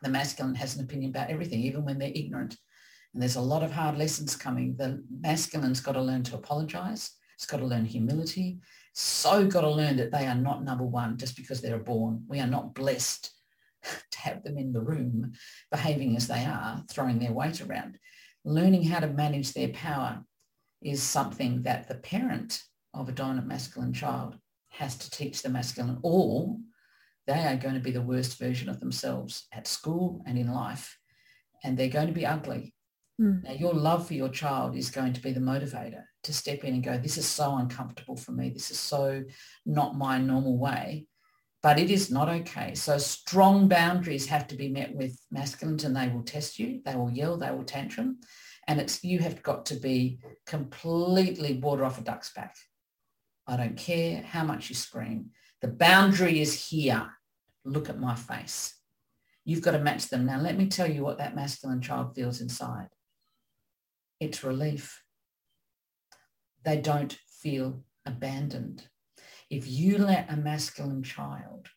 the 0.05 0.11
masculine 0.11 0.55
has 0.55 0.77
an 0.77 0.85
opinion 0.85 1.11
about 1.11 1.31
everything, 1.31 1.61
even 1.61 1.85
when 1.85 1.99
they're 1.99 2.13
ignorant. 2.15 2.57
And 3.13 3.23
there's 3.23 3.37
a 3.37 3.41
lot 3.41 3.63
of 3.63 3.73
hard 3.73 3.97
lessons 3.97 4.37
coming. 4.37 4.77
The 4.77 5.03
masculine's 5.23 5.81
got 5.81 5.93
to 5.93 6.03
learn 6.03 6.23
to 6.25 6.37
apologize. 6.37 7.13
It's 7.37 7.47
got 7.47 7.59
to 7.59 7.67
learn 7.67 7.85
humility. 7.85 8.59
So 8.93 9.47
got 9.47 9.63
to 9.63 9.71
learn 9.71 9.97
that 9.97 10.13
they 10.13 10.27
are 10.27 10.35
not 10.35 10.65
number 10.65 10.85
one 10.85 11.17
just 11.17 11.37
because 11.37 11.61
they're 11.61 11.79
born. 11.79 12.25
We 12.29 12.41
are 12.41 12.47
not 12.47 12.75
blessed 12.75 13.33
to 14.11 14.19
have 14.19 14.45
them 14.45 14.59
in 14.59 14.73
the 14.73 14.81
room 14.81 15.33
behaving 15.71 16.17
as 16.17 16.29
they 16.29 16.45
are, 16.45 16.85
throwing 16.91 17.19
their 17.19 17.33
weight 17.33 17.61
around. 17.61 17.99
Learning 18.45 18.85
how 18.85 19.01
to 19.01 19.09
manage 19.09 19.53
their 19.53 19.69
power 19.69 20.23
is 20.83 21.03
something 21.03 21.63
that 21.63 21.89
the 21.89 21.95
parent 21.95 22.63
of 22.93 23.09
a 23.09 23.13
dominant 23.13 23.47
masculine 23.47 23.93
child 23.93 24.37
has 24.69 24.97
to 24.97 25.11
teach 25.11 25.43
the 25.43 25.49
masculine 25.49 25.99
or 26.03 26.57
they 27.27 27.45
are 27.45 27.57
going 27.57 27.75
to 27.75 27.81
be 27.81 27.91
the 27.91 28.03
worst 28.03 28.39
version 28.39 28.69
of 28.69 28.81
themselves 28.81 29.47
at 29.53 29.67
school 29.67 30.23
and 30.27 30.39
in 30.39 30.53
life. 30.53 30.99
And 31.63 31.77
they're 31.79 31.89
going 31.89 32.09
to 32.09 32.13
be 32.13 32.27
ugly. 32.27 32.75
Mm. 33.21 33.45
Now, 33.45 33.53
your 33.53 33.73
love 33.73 34.07
for 34.07 34.15
your 34.15 34.29
child 34.29 34.77
is 34.77 34.91
going 34.91 35.13
to 35.15 35.23
be 35.23 35.33
the 35.33 35.41
motivator 35.41 36.03
to 36.25 36.33
step 36.33 36.65
in 36.65 36.75
and 36.75 36.85
go, 36.85 36.99
this 36.99 37.17
is 37.17 37.27
so 37.27 37.57
uncomfortable 37.57 38.17
for 38.17 38.33
me. 38.33 38.51
This 38.51 38.71
is 38.71 38.79
so 38.79 39.23
not 39.65 39.97
my 39.97 40.19
normal 40.19 40.59
way. 40.59 41.07
but 41.65 41.79
it 41.79 41.91
is 41.91 42.11
not 42.11 42.29
okay. 42.29 42.75
So 42.75 42.99
strong 42.99 43.69
boundaries 43.69 44.27
have 44.27 44.47
to 44.49 44.55
be 44.55 44.69
met 44.69 44.95
with 44.95 45.19
masculines 45.31 45.85
and 45.85 45.97
they 45.97 46.09
will 46.09 46.23
test 46.23 46.59
you. 46.59 46.83
They 46.85 46.95
will 46.95 47.11
yell, 47.11 47.39
they 47.39 47.51
will 47.51 47.65
tantrum. 47.65 48.19
And 48.69 48.79
it's 48.79 49.03
you 49.03 49.21
have 49.21 49.43
got 49.43 49.65
to 49.67 49.77
be 49.77 50.19
completely 50.45 51.55
water 51.55 51.87
off 51.87 51.99
a 51.99 52.03
duck's 52.03 52.35
back. 52.35 52.55
I 53.47 53.57
don't 53.57 53.79
care 53.79 54.21
how 54.21 54.45
much 54.45 54.69
you 54.69 54.75
scream. 54.75 55.31
The 55.65 55.71
boundary 55.71 56.43
is 56.43 56.69
here. 56.69 57.11
Look 57.65 57.89
at 57.89 57.99
my 57.99 58.15
face. 58.15 58.75
You've 59.47 59.63
got 59.63 59.71
to 59.71 59.79
match 59.79 60.11
them. 60.11 60.27
Now, 60.27 60.39
let 60.39 60.59
me 60.59 60.69
tell 60.69 60.91
you 60.91 61.03
what 61.03 61.17
that 61.17 61.35
masculine 61.35 61.81
child 61.81 62.15
feels 62.15 62.43
inside. 62.43 62.89
It's 64.21 64.45
relief. 64.45 65.03
They 66.67 66.77
don't 66.77 67.19
feel 67.41 67.83
abandoned. 68.05 68.87
If 69.49 69.67
you 69.67 69.97
let 69.97 70.31
a 70.31 70.37
masculine 70.37 71.03
child 71.03 71.69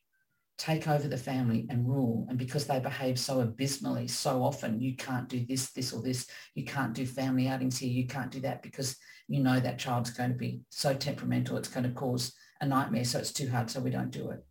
take 0.57 0.89
over 0.89 1.07
the 1.07 1.15
family 1.15 1.65
and 1.69 1.87
rule, 1.87 2.27
and 2.27 2.37
because 2.37 2.67
they 2.67 2.81
behave 2.81 3.17
so 3.17 3.39
abysmally 3.39 4.09
so 4.09 4.43
often, 4.43 4.81
you 4.81 4.97
can't 4.97 5.29
do 5.29 5.45
this, 5.47 5.71
this 5.71 5.93
or 5.93 6.01
this, 6.01 6.27
you 6.55 6.65
can't 6.65 6.93
do 6.93 7.05
family 7.05 7.47
outings 7.47 7.77
here, 7.77 7.89
you 7.89 8.05
can't 8.05 8.31
do 8.31 8.41
that 8.41 8.61
because 8.63 8.97
you 9.29 9.41
know 9.41 9.61
that 9.61 9.79
child's 9.79 10.09
going 10.09 10.31
to 10.31 10.35
be 10.35 10.59
so 10.71 10.93
temperamental, 10.93 11.55
it's 11.55 11.69
going 11.69 11.85
to 11.85 11.91
cause 11.91 12.33
a 12.61 12.65
nightmare, 12.65 13.05
so 13.05 13.19
it's 13.19 13.31
too 13.31 13.49
hard, 13.49 13.69
so 13.69 13.79
we 13.79 13.89
don't 13.89 14.11
do 14.11 14.29
it. 14.29 14.45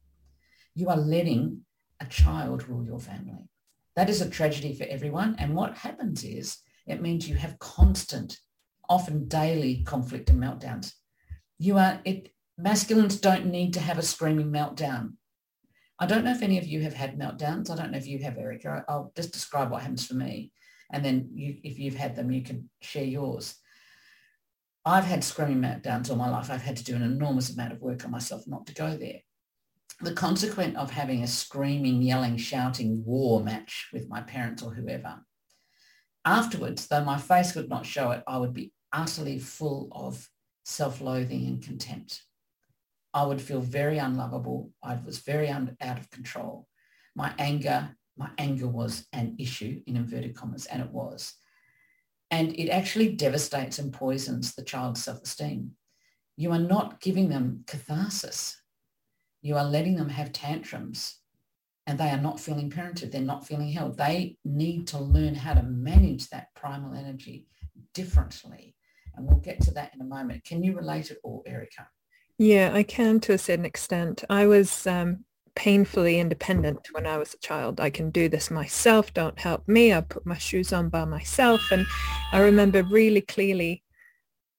You 0.74 0.88
are 0.88 0.96
letting 0.96 1.62
a 2.00 2.06
child 2.06 2.68
rule 2.68 2.84
your 2.84 3.00
family. 3.00 3.48
That 3.96 4.10
is 4.10 4.20
a 4.20 4.28
tragedy 4.28 4.74
for 4.74 4.84
everyone. 4.84 5.36
And 5.38 5.54
what 5.54 5.78
happens 5.78 6.22
is 6.22 6.58
it 6.86 7.00
means 7.00 7.28
you 7.28 7.34
have 7.36 7.58
constant, 7.58 8.38
often 8.88 9.26
daily 9.26 9.82
conflict 9.84 10.30
and 10.30 10.42
meltdowns. 10.42 10.92
You 11.58 11.78
are, 11.78 12.00
it, 12.04 12.30
masculines 12.58 13.20
don't 13.20 13.46
need 13.46 13.74
to 13.74 13.80
have 13.80 13.98
a 13.98 14.02
screaming 14.02 14.50
meltdown. 14.50 15.14
I 15.98 16.06
don't 16.06 16.24
know 16.24 16.32
if 16.32 16.42
any 16.42 16.58
of 16.58 16.66
you 16.66 16.82
have 16.82 16.92
had 16.92 17.18
meltdowns. 17.18 17.70
I 17.70 17.76
don't 17.76 17.90
know 17.90 17.98
if 17.98 18.06
you 18.06 18.18
have, 18.22 18.36
Erica. 18.36 18.84
I'll 18.86 19.12
just 19.16 19.32
describe 19.32 19.70
what 19.70 19.80
happens 19.80 20.06
for 20.06 20.14
me. 20.14 20.52
And 20.92 21.04
then 21.04 21.30
you, 21.32 21.56
if 21.64 21.78
you've 21.78 21.96
had 21.96 22.14
them, 22.14 22.30
you 22.30 22.42
can 22.42 22.68
share 22.82 23.04
yours. 23.04 23.54
I've 24.88 25.04
had 25.04 25.24
screaming 25.24 25.60
meltdowns 25.60 26.10
all 26.10 26.16
my 26.16 26.30
life. 26.30 26.48
I've 26.48 26.62
had 26.62 26.76
to 26.76 26.84
do 26.84 26.94
an 26.94 27.02
enormous 27.02 27.52
amount 27.52 27.72
of 27.72 27.82
work 27.82 28.04
on 28.04 28.12
myself 28.12 28.44
not 28.46 28.68
to 28.68 28.74
go 28.74 28.96
there. 28.96 29.18
The 30.00 30.12
consequent 30.12 30.76
of 30.76 30.92
having 30.92 31.24
a 31.24 31.26
screaming, 31.26 32.02
yelling, 32.02 32.36
shouting 32.36 33.02
war 33.04 33.42
match 33.42 33.88
with 33.92 34.08
my 34.08 34.20
parents 34.20 34.62
or 34.62 34.72
whoever. 34.72 35.24
Afterwards, 36.24 36.86
though 36.86 37.02
my 37.02 37.18
face 37.18 37.56
would 37.56 37.68
not 37.68 37.84
show 37.84 38.12
it, 38.12 38.22
I 38.28 38.38
would 38.38 38.54
be 38.54 38.72
utterly 38.92 39.40
full 39.40 39.88
of 39.90 40.28
self-loathing 40.64 41.46
and 41.46 41.60
contempt. 41.60 42.22
I 43.12 43.26
would 43.26 43.40
feel 43.40 43.60
very 43.60 43.98
unlovable. 43.98 44.70
I 44.84 45.00
was 45.04 45.18
very 45.18 45.48
un- 45.48 45.76
out 45.80 45.98
of 45.98 46.10
control. 46.10 46.68
My 47.16 47.34
anger, 47.40 47.96
my 48.16 48.30
anger 48.38 48.68
was 48.68 49.04
an 49.12 49.34
issue 49.40 49.82
in 49.88 49.96
inverted 49.96 50.36
commas, 50.36 50.66
and 50.66 50.80
it 50.80 50.90
was. 50.90 51.34
And 52.30 52.58
it 52.58 52.70
actually 52.70 53.14
devastates 53.14 53.78
and 53.78 53.92
poisons 53.92 54.54
the 54.54 54.64
child's 54.64 55.02
self-esteem. 55.02 55.72
You 56.36 56.52
are 56.52 56.58
not 56.58 57.00
giving 57.00 57.28
them 57.28 57.64
catharsis. 57.66 58.60
You 59.42 59.56
are 59.56 59.64
letting 59.64 59.96
them 59.96 60.08
have 60.08 60.32
tantrums 60.32 61.20
and 61.86 61.98
they 61.98 62.10
are 62.10 62.20
not 62.20 62.40
feeling 62.40 62.70
parented. 62.70 63.12
They're 63.12 63.20
not 63.20 63.46
feeling 63.46 63.70
held. 63.70 63.96
They 63.96 64.38
need 64.44 64.88
to 64.88 64.98
learn 64.98 65.34
how 65.34 65.54
to 65.54 65.62
manage 65.62 66.28
that 66.30 66.52
primal 66.54 66.94
energy 66.94 67.46
differently. 67.94 68.74
And 69.14 69.26
we'll 69.26 69.38
get 69.38 69.60
to 69.62 69.70
that 69.72 69.94
in 69.94 70.00
a 70.00 70.04
moment. 70.04 70.44
Can 70.44 70.62
you 70.62 70.76
relate 70.76 71.10
at 71.10 71.18
all, 71.22 71.44
Erica? 71.46 71.88
Yeah, 72.38 72.72
I 72.74 72.82
can 72.82 73.20
to 73.20 73.32
a 73.32 73.38
certain 73.38 73.64
extent. 73.64 74.24
I 74.28 74.46
was 74.46 74.86
um, 74.86 75.24
painfully 75.56 76.20
independent 76.20 76.88
when 76.92 77.06
I 77.06 77.16
was 77.16 77.34
a 77.34 77.38
child. 77.38 77.80
I 77.80 77.90
can 77.90 78.10
do 78.10 78.28
this 78.28 78.50
myself. 78.50 79.12
Don't 79.12 79.38
help 79.38 79.66
me. 79.66 79.92
I 79.92 80.02
put 80.02 80.24
my 80.24 80.38
shoes 80.38 80.72
on 80.72 80.90
by 80.90 81.04
myself. 81.04 81.72
And 81.72 81.86
I 82.30 82.40
remember 82.40 82.84
really 82.84 83.22
clearly 83.22 83.82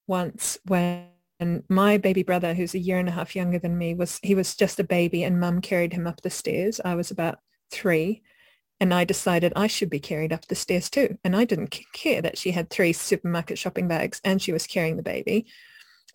once 0.07 0.57
when 0.65 1.05
my 1.69 1.97
baby 1.97 2.23
brother, 2.23 2.53
who's 2.53 2.73
a 2.73 2.79
year 2.79 2.97
and 2.97 3.07
a 3.07 3.13
half 3.13 3.35
younger 3.35 3.59
than 3.59 3.77
me, 3.77 3.93
was 3.93 4.19
he 4.23 4.35
was 4.35 4.55
just 4.55 4.79
a 4.79 4.83
baby 4.83 5.23
and 5.23 5.39
mum 5.39 5.61
carried 5.61 5.93
him 5.93 6.07
up 6.07 6.21
the 6.21 6.29
stairs. 6.29 6.81
I 6.83 6.95
was 6.95 7.11
about 7.11 7.39
three 7.71 8.23
and 8.79 8.93
I 8.93 9.05
decided 9.05 9.53
I 9.55 9.67
should 9.67 9.89
be 9.89 9.99
carried 9.99 10.33
up 10.33 10.47
the 10.47 10.55
stairs 10.55 10.89
too. 10.89 11.17
And 11.23 11.35
I 11.35 11.45
didn't 11.45 11.79
care 11.93 12.21
that 12.21 12.37
she 12.37 12.51
had 12.51 12.69
three 12.69 12.93
supermarket 12.93 13.57
shopping 13.57 13.87
bags 13.87 14.19
and 14.23 14.41
she 14.41 14.51
was 14.51 14.67
carrying 14.67 14.97
the 14.97 15.03
baby. 15.03 15.45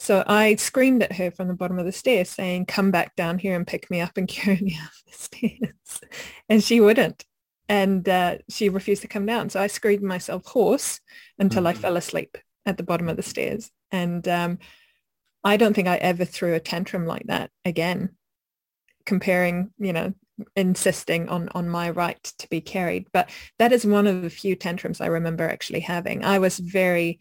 So 0.03 0.25
I 0.27 0.57
screamed 0.57 1.05
at 1.05 1.13
her 1.13 1.31
from 1.31 1.47
the 1.47 1.55
bottom 1.55 1.79
of 1.79 1.85
the 1.85 1.93
stairs 1.93 2.29
saying, 2.29 2.67
come 2.67 2.91
back 2.91 3.15
down 3.15 3.39
here 3.39 3.55
and 3.55 3.65
pick 3.65 3.89
me 3.89 4.01
up 4.01 4.17
and 4.17 4.27
carry 4.29 4.57
me 4.57 4.77
up 4.83 4.91
the 5.07 5.13
stairs. 5.13 6.01
and 6.49 6.63
she 6.63 6.81
wouldn't. 6.81 7.25
And 7.69 8.09
uh, 8.09 8.39
she 8.49 8.69
refused 8.69 9.03
to 9.03 9.09
come 9.09 9.27
down. 9.27 9.49
So 9.49 9.61
I 9.61 9.69
screamed 9.69 10.03
myself 10.03 10.45
hoarse 10.45 10.99
until 11.39 11.63
mm-hmm. 11.63 11.79
I 11.79 11.81
fell 11.81 11.97
asleep 11.97 12.37
at 12.67 12.79
the 12.79 12.83
bottom 12.83 13.09
of 13.09 13.17
the 13.17 13.23
stairs. 13.23 13.71
And 13.93 14.27
um, 14.27 14.59
I 15.45 15.57
don't 15.57 15.73
think 15.73 15.87
I 15.87 15.99
ever 15.99 16.25
threw 16.25 16.55
a 16.55 16.61
tantrum 16.61 17.07
like 17.07 17.29
that 17.29 17.51
again, 17.65 18.11
comparing, 19.07 19.71
you 19.79 19.93
know, 19.93 20.15
insisting 20.57 21.29
on 21.29 21.49
on 21.51 21.69
my 21.69 21.91
right 21.91 22.21
to 22.39 22.49
be 22.49 22.61
carried. 22.61 23.07
But 23.13 23.31
that 23.61 23.73
is 23.73 23.87
one 23.87 24.09
of 24.09 24.23
the 24.23 24.31
few 24.31 24.57
tantrums 24.57 25.01
I 25.01 25.07
remember 25.07 25.49
actually 25.49 25.81
having. 25.81 26.25
I 26.25 26.41
was 26.41 26.59
very 26.59 27.21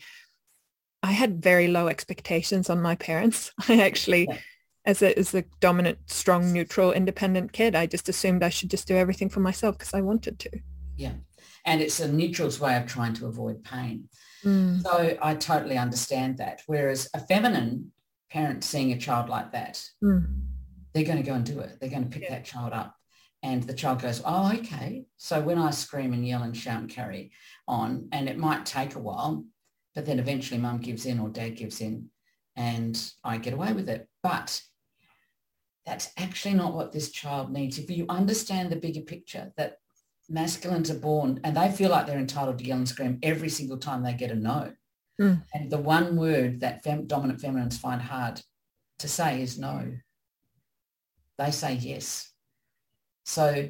I 1.04 1.12
had 1.12 1.42
very 1.42 1.68
low 1.68 1.88
expectations 1.88 2.70
on 2.70 2.82
my 2.82 2.96
parents. 2.96 3.52
I 3.70 3.82
actually, 3.82 4.28
yeah. 4.30 4.38
as 4.86 5.02
a 5.02 5.18
as 5.18 5.34
a 5.34 5.44
dominant, 5.60 6.00
strong, 6.08 6.52
neutral, 6.54 6.92
independent 6.92 7.54
kid, 7.54 7.76
I 7.76 7.86
just 7.86 8.10
assumed 8.10 8.44
I 8.44 8.50
should 8.50 8.70
just 8.70 8.88
do 8.88 8.96
everything 8.96 9.30
for 9.30 9.40
myself 9.40 9.78
because 9.78 9.94
I 9.94 10.02
wanted 10.02 10.40
to. 10.40 10.52
Yeah, 10.96 11.14
and 11.66 11.82
it's 11.82 12.00
a 12.00 12.12
neutral's 12.12 12.60
way 12.60 12.76
of 12.78 12.86
trying 12.86 13.14
to 13.16 13.28
avoid 13.28 13.64
pain. 13.64 14.10
Mm. 14.44 14.82
So 14.82 15.18
I 15.22 15.36
totally 15.36 15.78
understand 15.78 16.38
that. 16.38 16.62
Whereas 16.66 17.10
a 17.14 17.20
feminine 17.20 17.92
parent 18.30 18.64
seeing 18.64 18.92
a 18.92 18.98
child 18.98 19.30
like 19.30 19.52
that, 19.52 19.84
mm. 20.04 20.26
they're 20.94 21.04
going 21.04 21.18
to 21.18 21.24
go 21.24 21.34
and 21.34 21.46
do 21.46 21.60
it. 21.60 21.78
They're 21.80 21.90
going 21.90 22.04
to 22.04 22.10
pick 22.10 22.24
yeah. 22.24 22.32
that 22.32 22.46
child 22.46 22.74
up. 22.74 22.96
And 23.44 23.64
the 23.64 23.74
child 23.74 24.02
goes, 24.02 24.22
oh, 24.24 24.54
okay. 24.54 25.06
So 25.18 25.42
when 25.42 25.58
I 25.58 25.72
scream 25.72 26.14
and 26.14 26.28
yell 26.28 26.44
and 26.44 26.56
shout 26.56 26.82
and 26.82 26.90
carry 26.90 27.32
on, 27.68 28.08
and 28.12 28.30
it 28.30 28.38
might 28.38 28.66
take 28.66 28.96
a 28.96 29.00
while, 29.00 29.46
but 29.96 30.06
then 30.06 30.20
eventually 30.20 30.60
mum 30.60 30.80
gives 30.80 31.06
in 31.06 31.20
or 31.20 31.30
dad 31.30 31.56
gives 31.56 31.82
in 31.82 32.10
and 32.56 33.12
I 33.24 33.38
get 33.38 33.54
away 33.54 33.74
with 33.74 33.90
it. 33.90 34.08
But 34.24 34.62
that's 35.86 36.12
actually 36.18 36.54
not 36.54 36.74
what 36.74 36.92
this 36.92 37.12
child 37.12 37.52
needs. 37.52 37.78
If 37.78 37.90
you 37.90 38.06
understand 38.08 38.70
the 38.70 38.76
bigger 38.76 39.02
picture 39.02 39.52
that 39.58 39.78
masculines 40.30 40.92
are 40.92 41.00
born 41.00 41.40
and 41.44 41.56
they 41.56 41.72
feel 41.72 41.90
like 41.90 42.08
they're 42.08 42.20
entitled 42.20 42.60
to 42.60 42.66
yell 42.66 42.78
and 42.78 42.88
scream 42.88 43.20
every 43.24 43.50
single 43.50 43.78
time 43.78 44.04
they 44.04 44.14
get 44.14 44.32
a 44.32 44.36
no. 44.36 44.72
Mm. 45.20 45.44
And 45.54 45.70
the 45.70 45.78
one 45.78 46.16
word 46.16 46.62
that 46.62 46.84
fem- 46.84 47.08
dominant 47.08 47.42
feminines 47.42 47.78
find 47.78 48.02
hard 48.02 48.42
to 49.00 49.08
say 49.08 49.42
is 49.42 49.58
no. 49.58 49.92
They 51.38 51.52
say 51.52 51.74
yes. 51.74 52.32
So 53.26 53.70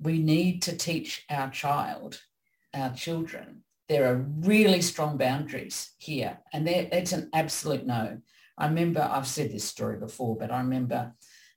we 0.00 0.18
need 0.18 0.62
to 0.62 0.76
teach 0.76 1.24
our 1.30 1.50
child, 1.50 2.20
our 2.74 2.92
children, 2.92 3.62
there 3.90 4.08
are 4.08 4.24
really 4.42 4.80
strong 4.80 5.18
boundaries 5.18 5.90
here 5.98 6.38
and 6.52 6.68
it's 6.68 7.10
an 7.10 7.28
absolute 7.34 7.84
no. 7.84 8.18
I 8.56 8.68
remember, 8.68 9.00
I've 9.00 9.26
said 9.26 9.50
this 9.50 9.64
story 9.64 9.98
before, 9.98 10.36
but 10.36 10.52
I 10.52 10.58
remember 10.58 11.12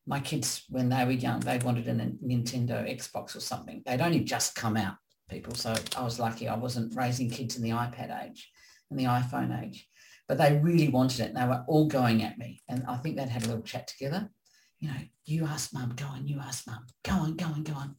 my 0.07 0.19
kids, 0.19 0.63
when 0.67 0.89
they 0.89 1.05
were 1.05 1.11
young, 1.11 1.41
they 1.41 1.59
wanted 1.59 1.87
a 1.87 1.93
Nintendo 1.93 2.89
Xbox 2.89 3.35
or 3.35 3.39
something. 3.39 3.83
They'd 3.85 4.01
only 4.01 4.21
just 4.21 4.55
come 4.55 4.77
out, 4.77 4.95
people. 5.29 5.53
So 5.53 5.75
I 5.95 6.03
was 6.03 6.19
lucky 6.19 6.47
I 6.47 6.55
wasn't 6.55 6.95
raising 6.95 7.29
kids 7.29 7.55
in 7.55 7.61
the 7.61 7.69
iPad 7.69 8.25
age 8.25 8.49
and 8.89 8.99
the 8.99 9.03
iPhone 9.03 9.63
age. 9.63 9.87
But 10.27 10.39
they 10.39 10.57
really 10.57 10.89
wanted 10.89 11.19
it 11.19 11.33
and 11.33 11.37
they 11.37 11.45
were 11.45 11.63
all 11.67 11.87
going 11.87 12.23
at 12.23 12.39
me. 12.39 12.63
And 12.67 12.83
I 12.87 12.97
think 12.97 13.15
they'd 13.15 13.29
had 13.29 13.43
a 13.43 13.47
little 13.47 13.61
chat 13.61 13.87
together. 13.87 14.31
You 14.79 14.87
know, 14.87 14.97
you 15.25 15.45
ask 15.45 15.71
mum, 15.71 15.93
go 15.95 16.05
on, 16.05 16.27
you 16.27 16.39
ask 16.39 16.65
mum, 16.65 16.83
go 17.03 17.13
on, 17.13 17.35
go 17.35 17.45
on, 17.45 17.61
go 17.61 17.73
on. 17.73 17.95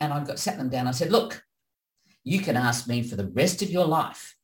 And 0.00 0.14
I 0.14 0.24
got 0.24 0.38
sat 0.38 0.56
them 0.56 0.70
down. 0.70 0.88
I 0.88 0.92
said, 0.92 1.12
look, 1.12 1.42
you 2.26 2.40
can 2.40 2.56
ask 2.56 2.88
me 2.88 3.02
for 3.02 3.14
the 3.14 3.28
rest 3.28 3.62
of 3.62 3.70
your 3.70 3.86
life 3.86 4.34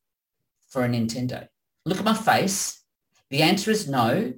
for 0.69 0.85
a 0.85 0.87
Nintendo. 0.87 1.49
Look 1.85 1.97
at 1.97 2.05
my 2.05 2.13
face. 2.13 2.81
The 3.29 3.41
answer 3.41 3.71
is 3.71 3.89
no. 3.89 4.33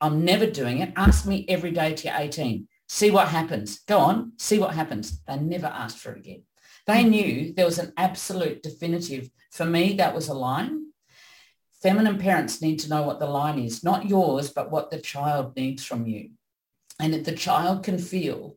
I'm 0.00 0.24
never 0.24 0.46
doing 0.46 0.78
it. 0.78 0.92
Ask 0.94 1.26
me 1.26 1.44
every 1.48 1.72
day 1.72 1.94
till 1.94 2.12
you're 2.12 2.20
18. 2.20 2.68
See 2.88 3.10
what 3.10 3.26
happens. 3.26 3.80
Go 3.80 3.98
on, 3.98 4.32
see 4.38 4.60
what 4.60 4.72
happens. 4.72 5.20
They 5.26 5.36
never 5.36 5.66
asked 5.66 5.98
for 5.98 6.12
it 6.12 6.18
again. 6.18 6.44
They 6.86 7.02
knew 7.02 7.52
there 7.52 7.66
was 7.66 7.80
an 7.80 7.92
absolute 7.96 8.62
definitive. 8.62 9.30
For 9.50 9.64
me, 9.64 9.94
that 9.94 10.14
was 10.14 10.28
a 10.28 10.34
line. 10.34 10.92
Feminine 11.82 12.18
parents 12.18 12.62
need 12.62 12.78
to 12.80 12.88
know 12.88 13.02
what 13.02 13.18
the 13.18 13.26
line 13.26 13.58
is, 13.58 13.82
not 13.82 14.08
yours, 14.08 14.50
but 14.50 14.70
what 14.70 14.92
the 14.92 15.00
child 15.00 15.56
needs 15.56 15.84
from 15.84 16.06
you. 16.06 16.30
And 17.00 17.16
if 17.16 17.24
the 17.24 17.34
child 17.34 17.82
can 17.82 17.98
feel 17.98 18.56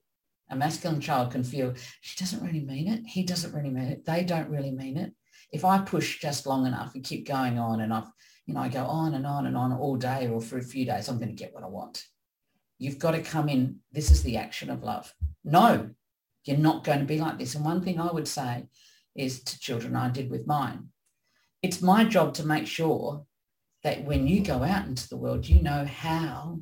a 0.53 0.55
masculine 0.55 1.01
child 1.01 1.31
can 1.31 1.43
feel 1.43 1.73
she 2.01 2.17
doesn't 2.17 2.43
really 2.43 2.63
mean 2.63 2.87
it. 2.87 3.03
He 3.05 3.23
doesn't 3.23 3.53
really 3.53 3.69
mean 3.69 3.85
it. 3.85 4.05
They 4.05 4.23
don't 4.23 4.49
really 4.49 4.71
mean 4.71 4.97
it. 4.97 5.13
If 5.51 5.65
I 5.65 5.79
push 5.79 6.19
just 6.19 6.45
long 6.45 6.65
enough 6.65 6.95
and 6.95 7.03
keep 7.03 7.27
going 7.27 7.59
on 7.59 7.81
and 7.81 7.93
I've, 7.93 8.07
you 8.45 8.53
know, 8.53 8.61
I 8.61 8.69
go 8.69 8.85
on 8.85 9.15
and 9.15 9.25
on 9.25 9.45
and 9.45 9.57
on 9.57 9.73
all 9.73 9.95
day 9.95 10.27
or 10.27 10.41
for 10.41 10.57
a 10.57 10.63
few 10.63 10.85
days, 10.85 11.09
I'm 11.09 11.17
going 11.17 11.29
to 11.29 11.43
get 11.43 11.53
what 11.53 11.63
I 11.63 11.67
want. 11.67 12.05
You've 12.77 12.99
got 12.99 13.11
to 13.11 13.21
come 13.21 13.49
in. 13.49 13.79
This 13.91 14.11
is 14.11 14.23
the 14.23 14.37
action 14.37 14.69
of 14.69 14.83
love. 14.83 15.13
No, 15.43 15.89
you're 16.45 16.57
not 16.57 16.83
going 16.83 16.99
to 16.99 17.05
be 17.05 17.19
like 17.19 17.39
this. 17.39 17.55
And 17.55 17.65
one 17.65 17.81
thing 17.81 17.99
I 17.99 18.11
would 18.11 18.27
say 18.27 18.65
is 19.15 19.43
to 19.43 19.59
children 19.59 19.95
I 19.95 20.09
did 20.09 20.29
with 20.29 20.47
mine, 20.47 20.89
it's 21.61 21.81
my 21.81 22.03
job 22.03 22.33
to 22.35 22.45
make 22.45 22.67
sure 22.67 23.25
that 23.83 24.03
when 24.03 24.27
you 24.27 24.41
go 24.41 24.63
out 24.63 24.87
into 24.87 25.07
the 25.07 25.17
world, 25.17 25.47
you 25.47 25.61
know 25.61 25.85
how 25.85 26.59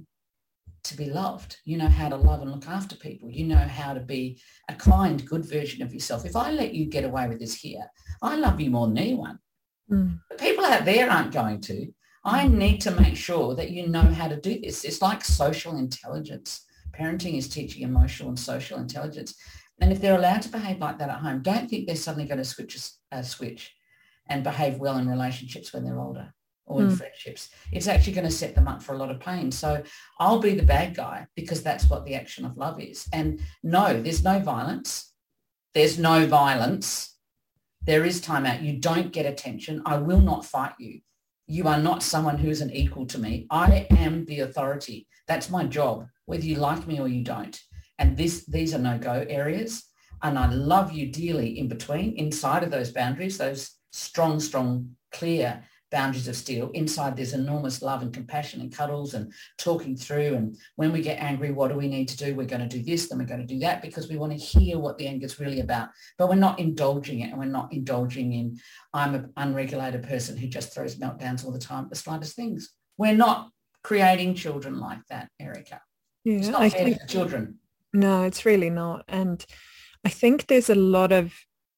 to 0.84 0.98
be 0.98 1.06
loved. 1.06 1.58
You 1.66 1.78
know 1.78 1.88
how 1.88 2.10
to 2.10 2.16
love 2.16 2.42
and 2.42 2.52
look 2.52 2.68
after 2.68 2.96
people. 2.96 3.30
You 3.30 3.46
know 3.46 3.56
how 3.56 3.94
to 3.94 4.00
be 4.00 4.40
a 4.70 4.76
kind, 4.76 5.26
good 5.26 5.46
version 5.46 5.82
of 5.82 5.94
yourself. 5.94 6.26
If 6.26 6.36
I 6.36 6.52
let 6.52 6.74
you 6.74 6.86
get 6.86 7.04
away 7.04 7.28
with 7.28 7.40
this 7.40 7.54
here, 7.54 7.86
I 8.22 8.36
love 8.36 8.60
you 8.60 8.70
more 8.70 8.88
than 8.88 8.98
anyone. 8.98 9.40
Mm. 9.92 10.20
But 10.30 10.40
people 10.40 10.66
out 10.66 10.86
there 10.86 11.10
aren't 11.10 11.34
going 11.34 11.62
to. 11.62 11.88
I 12.24 12.48
need 12.48 12.82
to 12.82 12.92
make 12.92 13.16
sure 13.16 13.56
that 13.56 13.72
you 13.72 13.88
know 13.88 14.02
how 14.02 14.28
to 14.28 14.40
do 14.40 14.60
this. 14.60 14.84
It's 14.84 15.02
like 15.02 15.24
social 15.24 15.78
intelligence. 15.78 16.66
Parenting 16.98 17.38
is 17.38 17.50
teaching 17.50 17.84
emotional 17.84 18.30
and 18.30 18.40
social 18.40 18.78
intelligence. 18.78 19.36
And 19.80 19.92
if 19.92 20.00
they're 20.00 20.18
allowed 20.18 20.44
to 20.44 20.50
behave 20.50 20.78
like 20.78 21.00
that 21.00 21.10
at 21.10 21.20
home, 21.20 21.42
don't 21.42 21.68
think 21.68 21.88
they're 21.88 21.96
suddenly 21.96 22.28
going 22.28 22.38
to 22.38 22.46
switch 22.46 22.78
a 23.12 23.24
switch 23.24 23.74
and 24.28 24.44
behave 24.44 24.78
well 24.78 24.98
in 24.98 25.10
relationships 25.10 25.74
when 25.74 25.84
they're 25.84 26.00
older 26.00 26.34
or 26.72 26.82
in 26.82 26.90
mm. 26.90 26.98
friendships. 26.98 27.50
It's 27.72 27.88
actually 27.88 28.14
going 28.14 28.28
to 28.28 28.32
set 28.32 28.56
them 28.56 28.68
up 28.68 28.82
for 28.82 28.94
a 28.94 28.98
lot 28.98 29.12
of 29.12 29.20
pain. 29.20 29.52
So 29.52 29.84
I'll 30.20 30.40
be 30.40 30.56
the 30.56 30.64
bad 30.64 30.96
guy 30.96 31.28
because 31.36 31.62
that's 31.62 31.90
what 31.90 32.06
the 32.06 32.16
action 32.16 32.46
of 32.46 32.58
love 32.58 32.80
is. 32.80 33.08
And 33.12 33.42
no, 33.64 34.02
there's 34.02 34.24
no 34.24 34.40
violence. 34.40 35.14
There's 35.74 36.00
no 36.00 36.26
violence. 36.26 37.18
There 37.84 38.06
is 38.06 38.22
time 38.22 38.46
out. 38.46 38.62
You 38.62 38.78
don't 38.78 39.12
get 39.12 39.26
attention. 39.26 39.82
I 39.86 39.98
will 39.98 40.22
not 40.22 40.46
fight 40.46 40.74
you. 40.80 41.02
You 41.48 41.68
are 41.68 41.80
not 41.80 42.04
someone 42.04 42.38
who 42.38 42.50
is 42.50 42.62
an 42.62 42.72
equal 42.72 43.06
to 43.08 43.18
me. 43.18 43.48
I 43.50 43.88
am 43.92 44.26
the 44.26 44.42
authority. 44.42 45.08
That's 45.28 45.50
my 45.50 45.66
job, 45.66 46.08
whether 46.26 46.46
you 46.46 46.56
like 46.56 46.88
me 46.88 47.00
or 47.00 47.08
you 47.08 47.24
don't. 47.24 47.60
And 48.00 48.16
this, 48.16 48.46
these 48.46 48.74
are 48.74 48.80
no-go 48.80 49.26
areas. 49.28 49.84
And 50.24 50.38
I 50.38 50.48
love 50.48 50.92
you 50.92 51.12
dearly 51.12 51.60
in 51.60 51.68
between, 51.68 52.16
inside 52.16 52.64
of 52.64 52.72
those 52.72 52.92
boundaries, 52.92 53.38
those 53.38 53.72
strong, 53.92 54.40
strong, 54.40 54.96
clear 55.12 55.64
boundaries 55.92 56.28
of 56.28 56.36
steel. 56.36 56.72
Inside 56.74 57.16
there's 57.16 57.34
enormous 57.34 57.82
love 57.82 58.02
and 58.02 58.14
compassion 58.14 58.62
and 58.62 58.72
cuddles 58.72 59.14
and 59.14 59.32
talking 59.58 59.96
through. 59.96 60.36
And 60.36 60.58
when 60.78 60.92
we 60.92 61.02
get 61.02 61.22
angry, 61.22 61.52
what 61.52 61.70
do 61.70 61.76
we 61.76 61.88
need 61.88 62.08
to 62.10 62.18
do? 62.18 62.34
We're 62.34 62.46
going 62.46 62.68
to 62.68 62.78
do 62.78 62.84
this, 62.84 63.10
then 63.10 63.20
we're 63.20 63.26
going 63.26 63.46
to 63.46 63.54
do 63.54 63.60
that 63.60 63.82
because 63.82 64.10
we 64.10 64.18
want 64.18 64.32
to 64.32 64.38
hear 64.38 64.80
what 64.80 64.98
the 64.98 65.08
anger 65.08 65.26
is 65.26 65.40
really 65.40 65.60
about. 65.60 65.90
But 66.18 66.30
we're 66.30 66.36
not 66.36 66.60
indulging 66.60 67.20
it 67.20 67.30
and 67.30 67.38
we're 67.38 67.46
not 67.46 67.74
indulging 67.74 68.34
in 68.34 68.60
I'm 68.94 69.16
an 69.16 69.34
unregulated 69.38 70.04
person 70.04 70.38
who 70.38 70.48
just 70.48 70.74
throws 70.74 70.96
meltdowns 70.96 71.46
all 71.46 71.52
the 71.52 71.60
time 71.60 71.86
at 71.86 71.90
the 71.90 71.96
slightest 71.96 72.36
things. 72.36 72.72
We're 72.98 73.16
not 73.16 73.50
creating 73.84 74.36
children 74.36 74.80
like 74.80 75.00
that, 75.10 75.30
Erica. 75.40 75.82
Yeah, 76.24 76.38
it's 76.38 76.48
not 76.48 76.62
I 76.62 76.70
fair 76.70 76.86
think, 76.86 77.08
children. 77.08 77.60
No, 77.94 78.24
it's 78.24 78.46
really 78.46 78.70
not. 78.70 79.06
And 79.08 79.46
I 80.06 80.10
think 80.10 80.48
there's 80.48 80.70
a 80.70 80.76
lot 80.76 81.12
of 81.12 81.34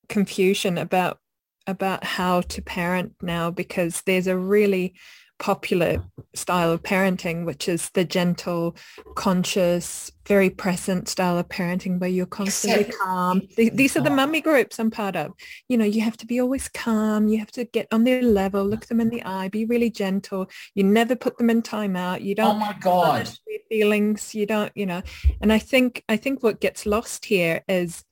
confusion 0.10 0.77
about 0.77 1.20
about 1.67 2.03
how 2.03 2.41
to 2.41 2.62
parent 2.62 3.13
now 3.22 3.51
because 3.51 4.01
there's 4.05 4.27
a 4.27 4.38
really 4.38 4.93
popular 5.39 6.01
style 6.34 6.72
of 6.72 6.82
parenting, 6.84 7.46
which 7.46 7.67
is 7.67 7.89
the 7.96 8.05
gentle, 8.05 8.77
conscious, 9.15 10.10
very 10.25 10.50
present 10.50 11.10
style 11.10 11.38
of 11.38 11.50
parenting 11.50 12.00
where 12.00 12.10
you're 12.10 12.25
constantly 12.25 12.86
calm. 12.86 13.41
These 13.58 13.98
are 13.98 14.01
the 14.01 14.10
mummy 14.10 14.39
groups 14.39 14.79
I'm 14.79 14.89
part 14.89 15.17
of. 15.17 15.34
You 15.67 15.77
know, 15.77 15.86
you 15.86 16.01
have 16.01 16.15
to 16.17 16.25
be 16.25 16.39
always 16.39 16.70
calm. 16.70 17.27
You 17.27 17.39
have 17.39 17.51
to 17.51 17.65
get 17.65 17.88
on 17.91 18.05
their 18.05 18.22
level, 18.22 18.63
look 18.63 18.86
them 18.86 19.01
in 19.01 19.10
the 19.10 19.24
eye, 19.24 19.50
be 19.50 19.65
really 19.65 19.89
gentle. 19.89 20.50
You 20.75 20.86
never 20.86 21.15
put 21.15 21.38
them 21.38 21.50
in 21.50 21.62
timeout. 21.62 22.22
You 22.22 22.36
don't. 22.36 22.55
Oh 22.55 22.60
my 22.60 22.75
God. 22.79 23.29
Feelings. 23.70 24.34
You 24.34 24.46
don't. 24.46 24.72
You 24.75 24.86
know. 24.86 25.01
And 25.41 25.51
I 25.51 25.60
think 25.60 26.03
I 26.08 26.15
think 26.15 26.41
what 26.41 26.62
gets 26.62 26.86
lost 26.86 27.25
here 27.25 27.63
is 27.67 28.03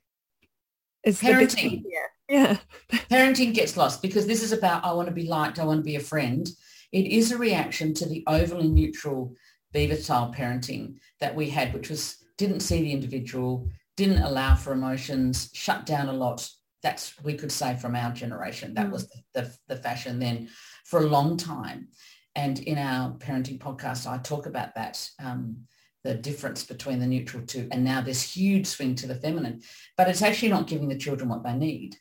is 1.06 1.22
parenting. 1.22 1.84
The 1.84 1.94
yeah. 2.32 2.58
Parenting 3.12 3.54
gets 3.54 3.76
lost 3.76 4.02
because 4.02 4.26
this 4.26 4.42
is 4.42 4.54
about 4.54 4.86
I 4.86 4.94
want 4.94 5.10
to 5.10 5.14
be 5.14 5.28
liked, 5.28 5.60
I 5.60 5.66
want 5.66 5.80
to 5.80 5.84
be 5.84 5.98
a 5.98 6.00
friend. 6.00 6.48
It 6.94 7.06
is 7.06 7.32
a 7.32 7.38
reaction 7.38 7.94
to 7.96 8.08
the 8.08 8.24
overly 8.26 8.70
neutral 8.70 9.36
beaver 9.74 9.98
style 9.98 10.34
parenting 10.34 10.96
that 11.20 11.36
we 11.36 11.50
had, 11.50 11.74
which 11.74 11.90
was 11.90 12.18
didn't 12.38 12.62
see 12.62 12.82
the 12.82 12.94
individual, 12.94 13.70
didn't 13.98 14.24
allow 14.24 14.56
for 14.56 14.72
emotions, 14.72 15.50
shut 15.54 15.86
down 15.86 16.08
a 16.08 16.14
lot. 16.14 16.50
That's 16.82 17.22
we 17.22 17.34
could 17.34 17.52
say 17.52 17.76
from 17.76 17.98
our 17.98 18.14
generation. 18.14 18.76
That 18.76 18.88
mm. 18.88 18.92
was 18.92 19.10
the, 19.10 19.22
the, 19.34 19.58
the 19.68 19.76
fashion 19.76 20.18
then 20.18 20.48
for 20.86 21.02
a 21.02 21.08
long 21.08 21.36
time. 21.36 21.90
And 22.36 22.60
in 22.60 22.78
our 22.78 23.12
parenting 23.12 23.60
podcast, 23.60 24.10
I 24.10 24.20
talk 24.20 24.46
about 24.46 24.74
that. 24.76 25.06
Um, 25.22 25.66
the 26.06 26.16
difference 26.16 26.64
between 26.64 27.00
the 27.00 27.06
neutral 27.06 27.46
two 27.46 27.68
and 27.72 27.84
now 27.84 28.02
this 28.02 28.24
huge 28.24 28.66
swing 28.66 28.96
to 28.96 29.06
the 29.06 29.14
feminine 29.14 29.62
but 29.96 30.08
it's 30.08 30.24
actually 30.24 30.50
not 30.50 30.66
giving 30.66 30.88
the 30.88 30.98
children 30.98 31.30
what 31.30 31.44
they 31.44 31.54
need 31.54 31.96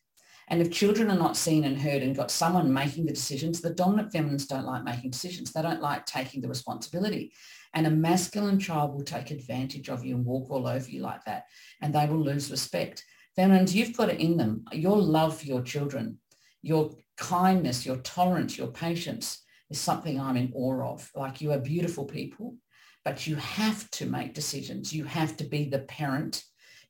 and 0.50 0.60
if 0.60 0.72
children 0.72 1.12
are 1.12 1.18
not 1.18 1.36
seen 1.36 1.62
and 1.62 1.80
heard 1.80 2.02
and 2.02 2.16
got 2.16 2.30
someone 2.30 2.72
making 2.72 3.06
the 3.06 3.12
decisions, 3.12 3.60
the 3.60 3.70
dominant 3.70 4.12
feminines 4.12 4.46
don't 4.46 4.66
like 4.66 4.82
making 4.82 5.12
decisions. 5.12 5.52
They 5.52 5.62
don't 5.62 5.80
like 5.80 6.04
taking 6.06 6.40
the 6.40 6.48
responsibility. 6.48 7.32
And 7.72 7.86
a 7.86 7.90
masculine 7.90 8.58
child 8.58 8.92
will 8.92 9.04
take 9.04 9.30
advantage 9.30 9.88
of 9.88 10.04
you 10.04 10.16
and 10.16 10.24
walk 10.24 10.50
all 10.50 10.66
over 10.66 10.90
you 10.90 11.02
like 11.02 11.24
that. 11.24 11.44
And 11.80 11.94
they 11.94 12.06
will 12.06 12.18
lose 12.18 12.50
respect. 12.50 13.04
Feminines, 13.36 13.76
you've 13.76 13.96
got 13.96 14.08
it 14.08 14.18
in 14.18 14.36
them. 14.36 14.64
Your 14.72 14.98
love 14.98 15.38
for 15.38 15.46
your 15.46 15.62
children, 15.62 16.18
your 16.62 16.90
kindness, 17.16 17.86
your 17.86 17.98
tolerance, 17.98 18.58
your 18.58 18.72
patience 18.72 19.44
is 19.70 19.78
something 19.78 20.18
I'm 20.18 20.36
in 20.36 20.50
awe 20.52 20.94
of. 20.94 21.08
Like 21.14 21.40
you 21.40 21.52
are 21.52 21.60
beautiful 21.60 22.06
people, 22.06 22.56
but 23.04 23.24
you 23.24 23.36
have 23.36 23.88
to 23.92 24.06
make 24.06 24.34
decisions. 24.34 24.92
You 24.92 25.04
have 25.04 25.36
to 25.36 25.44
be 25.44 25.68
the 25.68 25.78
parent. 25.78 26.42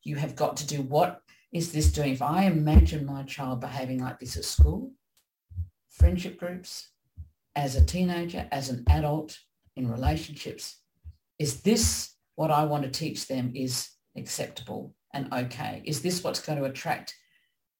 You 0.03 0.17
have 0.17 0.35
got 0.35 0.57
to 0.57 0.67
do 0.67 0.81
what 0.81 1.21
is 1.53 1.73
this 1.73 1.93
doing? 1.93 2.13
If 2.13 2.23
I 2.23 2.45
imagine 2.45 3.05
my 3.05 3.23
child 3.25 3.61
behaving 3.61 4.03
like 4.03 4.21
this 4.21 4.37
at 4.37 4.45
school, 4.45 4.93
friendship 5.89 6.39
groups, 6.39 6.91
as 7.57 7.75
a 7.75 7.85
teenager, 7.85 8.47
as 8.53 8.69
an 8.69 8.85
adult, 8.89 9.39
in 9.77 9.91
relationships, 9.91 10.77
is 11.39 11.63
this 11.63 12.15
what 12.35 12.51
I 12.51 12.65
want 12.65 12.85
to 12.85 12.91
teach 12.91 13.27
them 13.27 13.53
is 13.55 13.89
acceptable 14.17 14.95
and 15.13 15.33
okay? 15.33 15.83
Is 15.85 16.03
this 16.03 16.23
what's 16.23 16.41
going 16.41 16.59
to 16.59 16.65
attract 16.65 17.15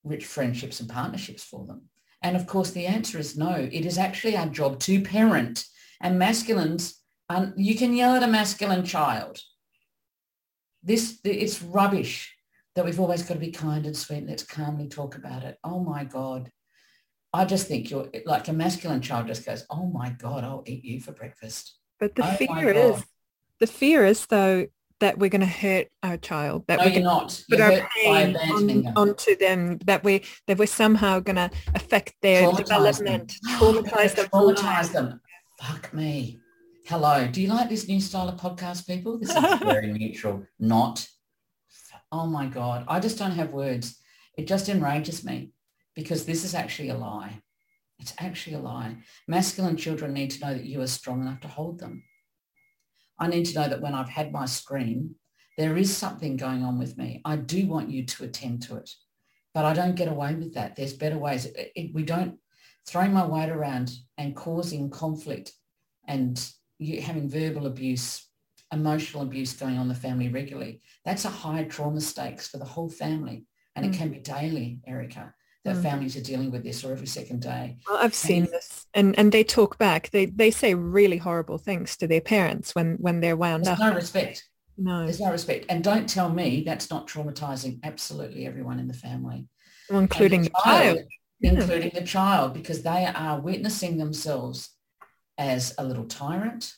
rich 0.03 0.25
friendships 0.25 0.81
and 0.81 0.89
partnerships 0.89 1.45
for 1.45 1.67
them? 1.67 1.83
And 2.23 2.37
of 2.37 2.47
course, 2.47 2.71
the 2.71 2.87
answer 2.87 3.19
is 3.19 3.37
no. 3.37 3.55
It 3.55 3.87
is 3.87 3.99
actually 3.99 4.37
our 4.37 4.47
job 4.47 4.79
to 4.81 5.03
parent. 5.03 5.65
And 6.01 6.19
masculines, 6.19 7.01
um, 7.29 7.55
you 7.57 7.77
can 7.77 7.95
yell 7.95 8.15
at 8.15 8.23
a 8.23 8.27
masculine 8.27 8.85
child. 8.85 9.39
This, 10.83 11.21
it's 11.25 11.63
rubbish 11.63 12.35
that 12.75 12.85
we've 12.85 13.01
always 13.01 13.23
got 13.23 13.35
to 13.35 13.41
be 13.41 13.51
kind 13.51 13.87
and 13.87 13.97
sweet. 13.97 14.27
Let's 14.27 14.45
calmly 14.45 14.89
talk 14.89 15.17
about 15.17 15.45
it. 15.45 15.59
Oh 15.65 15.81
my 15.81 16.05
God. 16.05 16.51
I 17.33 17.45
just 17.45 17.69
think 17.69 17.91
you're 17.91 18.09
like 18.27 18.49
a 18.49 18.53
masculine 18.53 19.01
child 19.01 19.29
just 19.29 19.47
goes, 19.47 19.65
oh 19.71 19.87
my 19.87 20.11
God, 20.11 20.45
I'll 20.45 20.65
eat 20.67 20.85
you 20.85 21.01
for 21.01 21.13
breakfast. 21.13 21.77
But 21.99 22.15
the 22.15 22.25
oh 22.25 22.37
fear 22.37 22.71
is, 22.71 23.05
the 23.61 23.67
fear 23.67 24.05
is 24.05 24.27
though 24.27 24.67
that 25.01 25.19
we're 25.19 25.31
going 25.31 25.41
to 25.41 25.47
hurt 25.47 25.89
our 26.03 26.17
child. 26.17 26.65
That 26.67 26.79
no, 26.79 26.87
we're 26.87 26.93
you're 26.93 27.03
not. 27.03 27.43
Put 27.49 27.59
you're 27.59 27.73
our 27.73 27.89
pain 27.97 28.37
on, 28.37 28.67
them. 28.67 28.93
onto 28.97 29.37
them. 29.37 29.79
That 29.85 30.05
we 30.05 30.23
that 30.47 30.59
we're 30.59 30.67
somehow 30.67 31.21
going 31.21 31.37
to 31.37 31.51
affect 31.75 32.15
their 32.23 32.49
traumatize 32.49 32.57
development, 32.57 33.35
them. 33.43 33.59
traumatize 33.59 34.15
them, 34.15 34.29
traumatize 34.29 34.93
them. 34.93 35.21
Fuck 35.61 35.93
me. 35.93 36.41
Hello. 36.87 37.29
Do 37.29 37.41
you 37.41 37.49
like 37.49 37.69
this 37.69 37.87
new 37.87 38.01
style 38.01 38.29
of 38.29 38.41
podcast, 38.41 38.87
people? 38.87 39.19
This 39.19 39.31
is 39.31 39.59
very 39.61 39.93
neutral. 39.93 40.45
Not 40.59 41.07
oh 42.13 42.27
my 42.27 42.47
God, 42.47 42.85
I 42.89 43.01
just 43.01 43.19
don't 43.19 43.33
have 43.33 43.51
words. 43.51 43.99
It 44.37 44.47
just 44.47 44.69
enrages 44.69 45.25
me 45.25 45.53
because 45.95 46.25
this 46.25 46.45
is 46.45 46.55
actually 46.55 46.91
a 46.91 46.97
lie. 46.97 47.43
It's 47.99 48.15
actually 48.19 48.57
a 48.57 48.61
lie. 48.61 48.97
Masculine 49.29 49.77
children 49.77 50.13
need 50.13 50.31
to 50.31 50.47
know 50.47 50.55
that 50.55 50.65
you 50.65 50.81
are 50.81 50.87
strong 50.87 51.21
enough 51.21 51.41
to 51.41 51.49
hold 51.49 51.79
them. 51.79 52.03
I 53.19 53.29
need 53.29 53.45
to 53.47 53.55
know 53.61 53.69
that 53.69 53.83
when 53.83 53.95
I've 53.95 54.09
had 54.09 54.33
my 54.33 54.47
scream, 54.47 55.17
there 55.59 55.77
is 55.77 55.95
something 55.95 56.37
going 56.37 56.65
on 56.65 56.79
with 56.79 56.97
me. 56.97 57.21
I 57.25 57.37
do 57.37 57.67
want 57.67 57.91
you 57.91 58.07
to 58.07 58.25
attend 58.25 58.63
to 58.63 58.77
it, 58.77 58.91
but 59.53 59.67
I 59.67 59.75
don't 59.75 59.95
get 59.95 60.09
away 60.09 60.35
with 60.35 60.55
that. 60.55 60.75
There's 60.75 60.95
better 60.95 61.19
ways. 61.19 61.45
It, 61.45 61.73
it, 61.77 61.95
we 61.95 62.03
don't 62.03 62.39
throwing 62.87 63.13
my 63.13 63.27
weight 63.27 63.51
around 63.51 63.93
and 64.17 64.35
causing 64.35 64.89
conflict 64.89 65.53
and 66.09 66.43
you, 66.79 67.03
having 67.03 67.29
verbal 67.29 67.67
abuse 67.67 68.27
emotional 68.73 69.23
abuse 69.23 69.53
going 69.53 69.77
on 69.77 69.83
in 69.83 69.89
the 69.89 69.95
family 69.95 70.29
regularly, 70.29 70.81
that's 71.05 71.25
a 71.25 71.31
high 71.31 71.65
trauma 71.65 72.01
stakes 72.01 72.49
for 72.49 72.59
the 72.59 72.65
whole 72.65 72.89
family. 72.89 73.47
And 73.77 73.85
mm. 73.85 73.93
it 73.93 73.97
can 73.97 74.11
be 74.11 74.19
daily, 74.19 74.81
Erica, 74.87 75.35
that 75.65 75.77
mm. 75.77 75.83
families 75.83 76.17
are 76.17 76.23
dealing 76.23 76.51
with 76.51 76.63
this 76.63 76.85
or 76.85 76.93
every 76.93 77.07
second 77.07 77.43
day. 77.43 77.79
Well, 77.89 77.99
I've 78.01 78.15
seen 78.15 78.45
and, 78.45 78.53
this 78.53 78.87
and, 78.95 79.19
and 79.19 79.33
they 79.33 79.45
talk 79.45 79.79
back. 79.79 80.11
They, 80.11 80.27
they 80.27 80.51
say 80.51 80.75
really 80.75 81.19
horrible 81.19 81.59
things 81.59 81.97
to 81.99 82.07
their 82.07 82.21
parents 82.21 82.75
when, 82.75 82.97
when 82.97 83.21
they're 83.21 83.37
wound 83.37 83.67
up. 83.67 83.79
there's 83.79 83.91
no 83.91 83.97
respect. 83.97 84.45
No. 84.77 85.05
There's 85.05 85.21
no 85.21 85.31
respect. 85.31 85.67
And 85.69 85.85
don't 85.85 86.09
tell 86.09 86.31
me 86.31 86.63
that's 86.65 86.91
not 86.91 87.07
traumatizing 87.07 87.81
absolutely 87.83 88.47
everyone 88.47 88.79
in 88.79 88.89
the 88.89 88.95
family. 88.95 89.47
Well, 89.91 90.01
including 90.01 90.43
the, 90.43 90.51
the 90.51 90.63
child. 90.65 90.97
child. 90.97 91.09
Including 91.43 91.93
the 91.95 92.03
child, 92.03 92.55
because 92.55 92.83
they 92.83 93.07
are 93.07 93.41
witnessing 93.41 93.97
themselves 93.97 94.71
as 95.39 95.75
a 95.79 95.85
little 95.85 96.05
tyrant, 96.05 96.75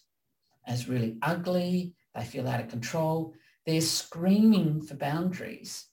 as 0.66 0.88
really 0.88 1.18
ugly, 1.22 1.94
They 2.14 2.25
feel 2.25 2.48
out 2.48 2.61
of 2.61 2.68
control. 2.68 3.35
They're 3.66 3.81
screaming 3.81 4.83
for 4.83 4.94
boundaries 4.94 5.87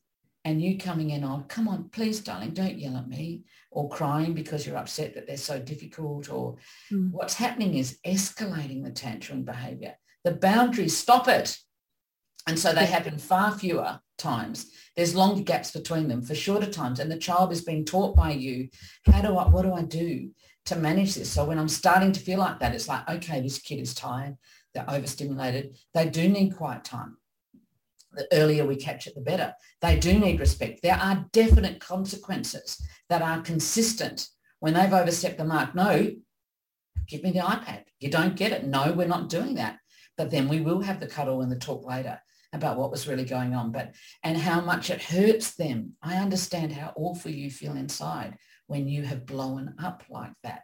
and 0.45 0.61
you 0.61 0.77
coming 0.77 1.09
in 1.09 1.23
on, 1.23 1.43
come 1.43 1.67
on, 1.67 1.89
please, 1.89 2.21
darling, 2.21 2.51
don't 2.51 2.79
yell 2.79 2.97
at 2.97 3.09
me, 3.09 3.43
or 3.71 3.89
crying 3.89 4.33
because 4.33 4.65
you're 4.65 4.77
upset 4.77 5.13
that 5.13 5.27
they're 5.27 5.37
so 5.37 5.59
difficult, 5.59 6.31
or 6.31 6.55
mm. 6.91 7.11
what's 7.11 7.33
happening 7.33 7.75
is 7.75 7.99
escalating 8.05 8.83
the 8.83 8.89
tantrum 8.89 9.43
behavior. 9.43 9.95
The 10.23 10.31
boundaries 10.31 10.97
stop 10.97 11.27
it. 11.27 11.57
And 12.47 12.57
so 12.57 12.73
they 12.73 12.85
happen 12.85 13.17
far 13.17 13.51
fewer 13.51 13.99
times. 14.17 14.71
There's 14.95 15.13
longer 15.13 15.43
gaps 15.43 15.71
between 15.71 16.07
them 16.07 16.21
for 16.21 16.33
shorter 16.33 16.71
times. 16.71 16.99
And 16.99 17.11
the 17.11 17.17
child 17.17 17.51
is 17.51 17.61
being 17.61 17.85
taught 17.85 18.15
by 18.15 18.31
you, 18.31 18.69
how 19.05 19.21
do 19.21 19.37
I, 19.37 19.47
what 19.47 19.63
do 19.63 19.73
I 19.73 19.83
do 19.83 20.31
to 20.65 20.75
manage 20.75 21.15
this? 21.15 21.29
So 21.29 21.45
when 21.45 21.59
I'm 21.59 21.69
starting 21.69 22.11
to 22.13 22.19
feel 22.19 22.39
like 22.39 22.59
that, 22.59 22.73
it's 22.73 22.87
like, 22.87 23.07
okay, 23.09 23.41
this 23.41 23.59
kid 23.59 23.79
is 23.79 23.93
tired. 23.93 24.35
They're 24.73 24.89
overstimulated. 24.89 25.77
They 25.93 26.09
do 26.09 26.29
need 26.29 26.55
quiet 26.55 26.83
time 26.83 27.17
the 28.13 28.27
earlier 28.31 28.65
we 28.65 28.75
catch 28.75 29.07
it, 29.07 29.15
the 29.15 29.21
better. 29.21 29.53
They 29.81 29.97
do 29.97 30.17
need 30.17 30.39
respect. 30.39 30.81
There 30.81 30.95
are 30.95 31.25
definite 31.31 31.79
consequences 31.79 32.81
that 33.09 33.21
are 33.21 33.41
consistent 33.41 34.27
when 34.59 34.73
they've 34.73 34.93
overstepped 34.93 35.37
the 35.37 35.45
mark. 35.45 35.75
No, 35.75 36.11
give 37.07 37.23
me 37.23 37.31
the 37.31 37.39
iPad. 37.39 37.83
You 37.99 38.09
don't 38.09 38.35
get 38.35 38.51
it. 38.51 38.65
No, 38.65 38.91
we're 38.93 39.07
not 39.07 39.29
doing 39.29 39.55
that. 39.55 39.79
But 40.17 40.31
then 40.31 40.49
we 40.49 40.61
will 40.61 40.81
have 40.81 40.99
the 40.99 41.07
cuddle 41.07 41.41
and 41.41 41.51
the 41.51 41.57
talk 41.57 41.85
later 41.85 42.19
about 42.51 42.77
what 42.77 42.91
was 42.91 43.07
really 43.07 43.25
going 43.25 43.53
on, 43.53 43.71
but 43.71 43.93
and 44.23 44.35
how 44.35 44.59
much 44.59 44.89
it 44.89 45.01
hurts 45.01 45.55
them. 45.55 45.93
I 46.01 46.15
understand 46.17 46.73
how 46.73 46.93
awful 46.95 47.31
you 47.31 47.51
feel 47.51 47.75
inside 47.75 48.37
when 48.65 48.87
you 48.87 49.03
have 49.03 49.27
blown 49.27 49.75
up 49.81 50.03
like 50.09 50.33
that. 50.43 50.63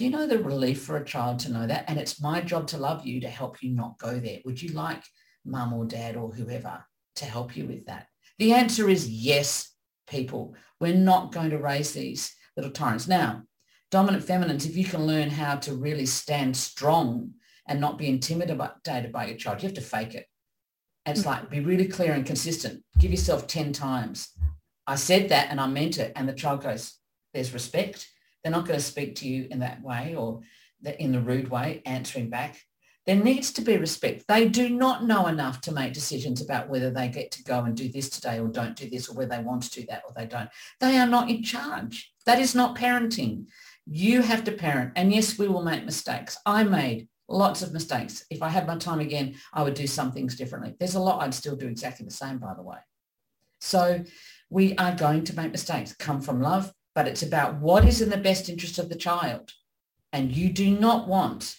Do 0.00 0.06
you 0.06 0.12
know 0.12 0.26
the 0.26 0.38
relief 0.38 0.80
for 0.80 0.96
a 0.96 1.04
child 1.04 1.40
to 1.40 1.52
know 1.52 1.66
that? 1.66 1.84
And 1.86 1.98
it's 1.98 2.22
my 2.22 2.40
job 2.40 2.66
to 2.68 2.78
love 2.78 3.04
you 3.04 3.20
to 3.20 3.28
help 3.28 3.62
you 3.62 3.68
not 3.68 3.98
go 3.98 4.18
there. 4.18 4.38
Would 4.46 4.62
you 4.62 4.72
like 4.72 5.02
mum 5.44 5.74
or 5.74 5.84
dad 5.84 6.16
or 6.16 6.30
whoever 6.30 6.82
to 7.16 7.24
help 7.26 7.54
you 7.54 7.66
with 7.66 7.84
that? 7.84 8.06
The 8.38 8.54
answer 8.54 8.88
is 8.88 9.10
yes, 9.10 9.74
people. 10.08 10.54
We're 10.80 10.94
not 10.94 11.32
going 11.32 11.50
to 11.50 11.58
raise 11.58 11.92
these 11.92 12.34
little 12.56 12.70
tyrants. 12.70 13.08
Now, 13.08 13.42
dominant 13.90 14.24
feminines, 14.24 14.64
if 14.64 14.74
you 14.74 14.86
can 14.86 15.06
learn 15.06 15.28
how 15.28 15.56
to 15.56 15.74
really 15.74 16.06
stand 16.06 16.56
strong 16.56 17.32
and 17.68 17.78
not 17.78 17.98
be 17.98 18.08
intimidated 18.08 18.56
by 19.12 19.26
your 19.26 19.36
child, 19.36 19.62
you 19.62 19.68
have 19.68 19.74
to 19.74 19.82
fake 19.82 20.14
it. 20.14 20.24
it's 21.04 21.26
like 21.26 21.50
be 21.50 21.60
really 21.60 21.88
clear 21.88 22.14
and 22.14 22.24
consistent. 22.24 22.82
Give 22.98 23.10
yourself 23.10 23.46
10 23.46 23.74
times. 23.74 24.30
I 24.86 24.94
said 24.94 25.28
that 25.28 25.48
and 25.50 25.60
I 25.60 25.66
meant 25.66 25.98
it. 25.98 26.12
And 26.16 26.26
the 26.26 26.32
child 26.32 26.62
goes, 26.62 26.94
there's 27.34 27.52
respect. 27.52 28.08
They're 28.42 28.52
not 28.52 28.66
going 28.66 28.78
to 28.78 28.84
speak 28.84 29.16
to 29.16 29.28
you 29.28 29.48
in 29.50 29.60
that 29.60 29.82
way 29.82 30.14
or 30.14 30.40
in 30.98 31.12
the 31.12 31.20
rude 31.20 31.50
way, 31.50 31.82
answering 31.84 32.30
back. 32.30 32.60
There 33.06 33.16
needs 33.16 33.52
to 33.52 33.62
be 33.62 33.76
respect. 33.76 34.24
They 34.28 34.48
do 34.48 34.68
not 34.68 35.04
know 35.04 35.26
enough 35.26 35.60
to 35.62 35.72
make 35.72 35.94
decisions 35.94 36.40
about 36.40 36.68
whether 36.68 36.90
they 36.90 37.08
get 37.08 37.30
to 37.32 37.42
go 37.42 37.60
and 37.60 37.76
do 37.76 37.88
this 37.88 38.10
today 38.10 38.38
or 38.38 38.48
don't 38.48 38.76
do 38.76 38.88
this 38.88 39.08
or 39.08 39.14
whether 39.14 39.36
they 39.36 39.42
want 39.42 39.62
to 39.64 39.80
do 39.80 39.86
that 39.88 40.02
or 40.06 40.12
they 40.14 40.26
don't. 40.26 40.50
They 40.80 40.98
are 40.98 41.06
not 41.06 41.30
in 41.30 41.42
charge. 41.42 42.12
That 42.26 42.38
is 42.38 42.54
not 42.54 42.76
parenting. 42.76 43.46
You 43.86 44.22
have 44.22 44.44
to 44.44 44.52
parent. 44.52 44.92
And 44.96 45.12
yes, 45.12 45.38
we 45.38 45.48
will 45.48 45.62
make 45.62 45.84
mistakes. 45.84 46.38
I 46.44 46.62
made 46.62 47.08
lots 47.26 47.62
of 47.62 47.72
mistakes. 47.72 48.24
If 48.30 48.42
I 48.42 48.48
had 48.48 48.66
my 48.66 48.76
time 48.76 49.00
again, 49.00 49.34
I 49.52 49.62
would 49.62 49.74
do 49.74 49.86
some 49.86 50.12
things 50.12 50.36
differently. 50.36 50.74
There's 50.78 50.94
a 50.94 51.00
lot 51.00 51.22
I'd 51.22 51.34
still 51.34 51.56
do 51.56 51.68
exactly 51.68 52.04
the 52.04 52.12
same, 52.12 52.38
by 52.38 52.54
the 52.54 52.62
way. 52.62 52.78
So 53.60 54.04
we 54.50 54.76
are 54.76 54.94
going 54.94 55.24
to 55.24 55.36
make 55.36 55.52
mistakes, 55.52 55.94
come 55.94 56.20
from 56.20 56.40
love, 56.40 56.72
but 56.94 57.06
it's 57.06 57.22
about 57.22 57.60
what 57.60 57.84
is 57.84 58.00
in 58.00 58.10
the 58.10 58.16
best 58.16 58.48
interest 58.48 58.78
of 58.78 58.88
the 58.88 58.96
child. 58.96 59.52
And 60.12 60.34
you 60.34 60.52
do 60.52 60.70
not 60.78 61.08
want 61.08 61.56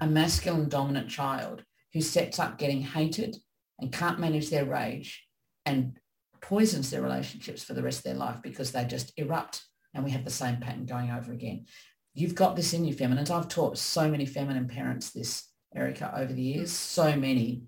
a 0.00 0.06
masculine 0.06 0.68
dominant 0.68 1.08
child 1.08 1.62
who 1.92 2.00
sets 2.00 2.38
up 2.38 2.58
getting 2.58 2.82
hated 2.82 3.36
and 3.78 3.92
can't 3.92 4.18
manage 4.18 4.50
their 4.50 4.64
rage 4.64 5.24
and 5.64 5.98
poisons 6.40 6.90
their 6.90 7.02
relationships 7.02 7.62
for 7.62 7.74
the 7.74 7.82
rest 7.82 7.98
of 7.98 8.04
their 8.04 8.14
life 8.14 8.38
because 8.42 8.72
they 8.72 8.84
just 8.84 9.12
erupt 9.16 9.62
and 9.94 10.04
we 10.04 10.10
have 10.10 10.24
the 10.24 10.30
same 10.30 10.56
pattern 10.56 10.86
going 10.86 11.10
over 11.10 11.32
again. 11.32 11.66
You've 12.14 12.34
got 12.34 12.56
this 12.56 12.72
in 12.72 12.84
you 12.84 12.92
feminines. 12.92 13.30
I've 13.30 13.48
taught 13.48 13.78
so 13.78 14.10
many 14.10 14.26
feminine 14.26 14.68
parents 14.68 15.10
this, 15.10 15.48
Erica, 15.74 16.12
over 16.16 16.32
the 16.32 16.42
years, 16.42 16.72
so 16.72 17.16
many. 17.16 17.62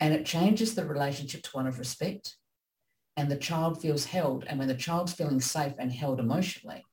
And 0.00 0.14
it 0.14 0.26
changes 0.26 0.74
the 0.74 0.86
relationship 0.86 1.42
to 1.42 1.50
one 1.52 1.66
of 1.66 1.78
respect 1.78 2.36
and 3.16 3.30
the 3.30 3.36
child 3.36 3.80
feels 3.80 4.04
held. 4.04 4.44
And 4.46 4.58
when 4.58 4.68
the 4.68 4.74
child's 4.74 5.12
feeling 5.12 5.40
safe 5.40 5.74
and 5.78 5.92
held 5.92 6.20
emotionally 6.20 6.84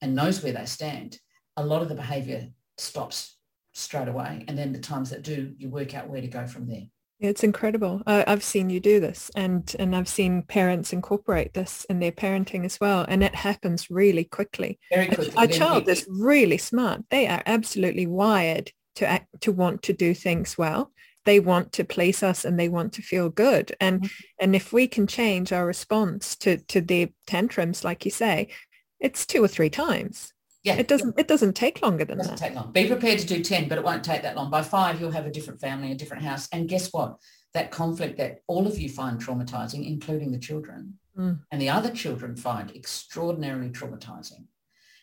and 0.00 0.14
knows 0.14 0.42
where 0.42 0.52
they 0.52 0.66
stand, 0.66 1.18
a 1.56 1.64
lot 1.64 1.82
of 1.82 1.88
the 1.88 1.94
behavior 1.94 2.48
stops 2.76 3.36
straight 3.72 4.08
away. 4.08 4.44
And 4.48 4.58
then 4.58 4.72
the 4.72 4.78
times 4.78 5.10
that 5.10 5.22
do, 5.22 5.52
you 5.56 5.68
work 5.68 5.94
out 5.94 6.08
where 6.08 6.20
to 6.20 6.28
go 6.28 6.46
from 6.46 6.66
there. 6.66 6.84
It's 7.20 7.42
incredible. 7.42 8.00
I, 8.06 8.24
I've 8.28 8.44
seen 8.44 8.70
you 8.70 8.78
do 8.78 9.00
this 9.00 9.28
and, 9.34 9.74
and 9.78 9.94
I've 9.96 10.08
seen 10.08 10.42
parents 10.42 10.92
incorporate 10.92 11.52
this 11.52 11.84
in 11.90 11.98
their 11.98 12.12
parenting 12.12 12.64
as 12.64 12.78
well. 12.80 13.04
And 13.08 13.24
it 13.24 13.34
happens 13.34 13.90
really 13.90 14.22
quickly. 14.24 14.78
Very 14.92 15.06
quickly. 15.06 15.34
Our 15.36 15.48
child 15.48 15.88
is 15.88 16.06
really 16.08 16.58
smart. 16.58 17.02
They 17.10 17.26
are 17.26 17.42
absolutely 17.44 18.06
wired 18.06 18.70
to 18.96 19.06
act, 19.06 19.28
to 19.40 19.52
want 19.52 19.82
to 19.82 19.92
do 19.92 20.14
things 20.14 20.56
well. 20.56 20.92
They 21.24 21.40
want 21.40 21.72
to 21.72 21.84
please 21.84 22.22
us 22.22 22.44
and 22.44 22.58
they 22.58 22.68
want 22.68 22.92
to 22.94 23.02
feel 23.02 23.28
good. 23.28 23.76
And, 23.80 24.02
mm-hmm. 24.02 24.24
and 24.40 24.56
if 24.56 24.72
we 24.72 24.86
can 24.86 25.06
change 25.06 25.52
our 25.52 25.66
response 25.66 26.36
to, 26.36 26.58
to 26.58 26.80
their 26.80 27.08
tantrums, 27.26 27.84
like 27.84 28.04
you 28.04 28.10
say, 28.10 28.48
it's 29.00 29.26
two 29.26 29.42
or 29.42 29.48
three 29.48 29.70
times. 29.70 30.32
Yeah. 30.64 30.74
It 30.74 30.88
doesn't 30.88 31.18
it 31.18 31.28
doesn't 31.28 31.54
take 31.54 31.82
longer 31.82 32.04
than 32.04 32.18
doesn't 32.18 32.36
that. 32.36 32.48
take 32.48 32.54
long. 32.54 32.72
Be 32.72 32.86
prepared 32.86 33.18
to 33.20 33.26
do 33.26 33.42
10, 33.42 33.68
but 33.68 33.78
it 33.78 33.84
won't 33.84 34.04
take 34.04 34.22
that 34.22 34.36
long. 34.36 34.50
By 34.50 34.62
five, 34.62 35.00
you'll 35.00 35.12
have 35.12 35.26
a 35.26 35.30
different 35.30 35.60
family, 35.60 35.92
a 35.92 35.94
different 35.94 36.24
house. 36.24 36.48
And 36.52 36.68
guess 36.68 36.92
what? 36.92 37.16
That 37.54 37.70
conflict 37.70 38.18
that 38.18 38.40
all 38.46 38.66
of 38.66 38.78
you 38.78 38.88
find 38.88 39.20
traumatizing, 39.20 39.86
including 39.86 40.32
the 40.32 40.38
children, 40.38 40.98
mm. 41.18 41.38
and 41.50 41.62
the 41.62 41.70
other 41.70 41.90
children 41.90 42.36
find 42.36 42.74
extraordinarily 42.74 43.70
traumatizing. 43.70 44.44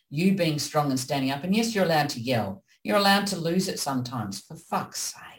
You 0.09 0.35
being 0.35 0.59
strong 0.59 0.91
and 0.91 0.99
standing 0.99 1.31
up. 1.31 1.43
And 1.43 1.55
yes, 1.55 1.73
you're 1.73 1.85
allowed 1.85 2.09
to 2.09 2.19
yell. 2.19 2.63
You're 2.83 2.97
allowed 2.97 3.25
to 3.27 3.37
lose 3.37 3.67
it 3.67 3.79
sometimes, 3.79 4.41
for 4.41 4.55
fuck's 4.55 4.99
sake. 4.99 5.34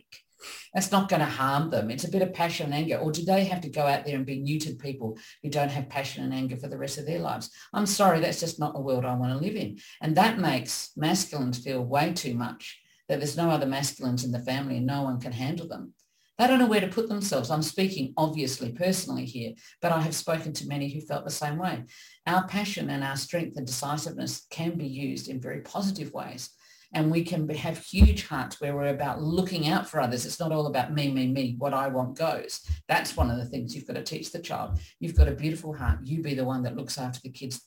That's 0.76 0.92
not 0.92 1.08
going 1.08 1.20
to 1.20 1.26
harm 1.26 1.70
them. 1.70 1.90
It's 1.90 2.04
a 2.04 2.10
bit 2.10 2.20
of 2.20 2.34
passion 2.34 2.66
and 2.66 2.74
anger. 2.74 2.98
Or 2.98 3.10
do 3.10 3.24
they 3.24 3.46
have 3.46 3.62
to 3.62 3.70
go 3.70 3.86
out 3.86 4.04
there 4.04 4.14
and 4.14 4.26
be 4.26 4.38
neutered 4.38 4.78
people 4.78 5.16
who 5.42 5.48
don't 5.48 5.70
have 5.70 5.88
passion 5.88 6.22
and 6.22 6.34
anger 6.34 6.58
for 6.58 6.68
the 6.68 6.76
rest 6.76 6.98
of 6.98 7.06
their 7.06 7.18
lives? 7.18 7.50
I'm 7.72 7.86
sorry, 7.86 8.20
that's 8.20 8.40
just 8.40 8.60
not 8.60 8.76
a 8.76 8.80
world 8.80 9.06
I 9.06 9.14
want 9.14 9.32
to 9.32 9.42
live 9.42 9.56
in. 9.56 9.78
And 10.02 10.14
that 10.16 10.38
makes 10.38 10.90
masculines 10.94 11.56
feel 11.56 11.82
way 11.82 12.12
too 12.12 12.34
much, 12.34 12.78
that 13.08 13.20
there's 13.20 13.38
no 13.38 13.48
other 13.48 13.64
masculines 13.64 14.22
in 14.22 14.32
the 14.32 14.38
family 14.38 14.76
and 14.76 14.86
no 14.86 15.00
one 15.00 15.18
can 15.18 15.32
handle 15.32 15.66
them. 15.66 15.94
They 16.36 16.46
don't 16.46 16.58
know 16.58 16.66
where 16.66 16.82
to 16.82 16.88
put 16.88 17.08
themselves. 17.08 17.50
I'm 17.50 17.62
speaking 17.62 18.12
obviously 18.18 18.72
personally 18.72 19.24
here, 19.24 19.54
but 19.80 19.92
I 19.92 20.02
have 20.02 20.14
spoken 20.14 20.52
to 20.52 20.68
many 20.68 20.90
who 20.90 21.00
felt 21.00 21.24
the 21.24 21.30
same 21.30 21.56
way. 21.56 21.84
Our 22.26 22.46
passion 22.46 22.90
and 22.90 23.02
our 23.02 23.16
strength 23.16 23.56
and 23.56 23.66
decisiveness 23.66 24.46
can 24.50 24.76
be 24.76 24.86
used 24.86 25.28
in 25.28 25.40
very 25.40 25.62
positive 25.62 26.12
ways 26.12 26.50
and 26.94 27.10
we 27.10 27.24
can 27.24 27.48
have 27.48 27.78
huge 27.78 28.26
hearts 28.26 28.60
where 28.60 28.74
we're 28.74 28.86
about 28.86 29.22
looking 29.22 29.68
out 29.68 29.88
for 29.88 30.00
others. 30.00 30.24
It's 30.24 30.40
not 30.40 30.52
all 30.52 30.66
about 30.66 30.94
me, 30.94 31.10
me, 31.10 31.26
me, 31.26 31.56
what 31.58 31.74
I 31.74 31.88
want 31.88 32.16
goes. 32.16 32.60
That's 32.88 33.16
one 33.16 33.30
of 33.30 33.38
the 33.38 33.44
things 33.44 33.74
you've 33.74 33.86
got 33.86 33.96
to 33.96 34.02
teach 34.02 34.32
the 34.32 34.38
child. 34.38 34.78
You've 35.00 35.16
got 35.16 35.28
a 35.28 35.32
beautiful 35.32 35.74
heart. 35.74 35.98
You 36.04 36.22
be 36.22 36.34
the 36.34 36.44
one 36.44 36.62
that 36.62 36.76
looks 36.76 36.98
after 36.98 37.20
the 37.22 37.30
kids 37.30 37.60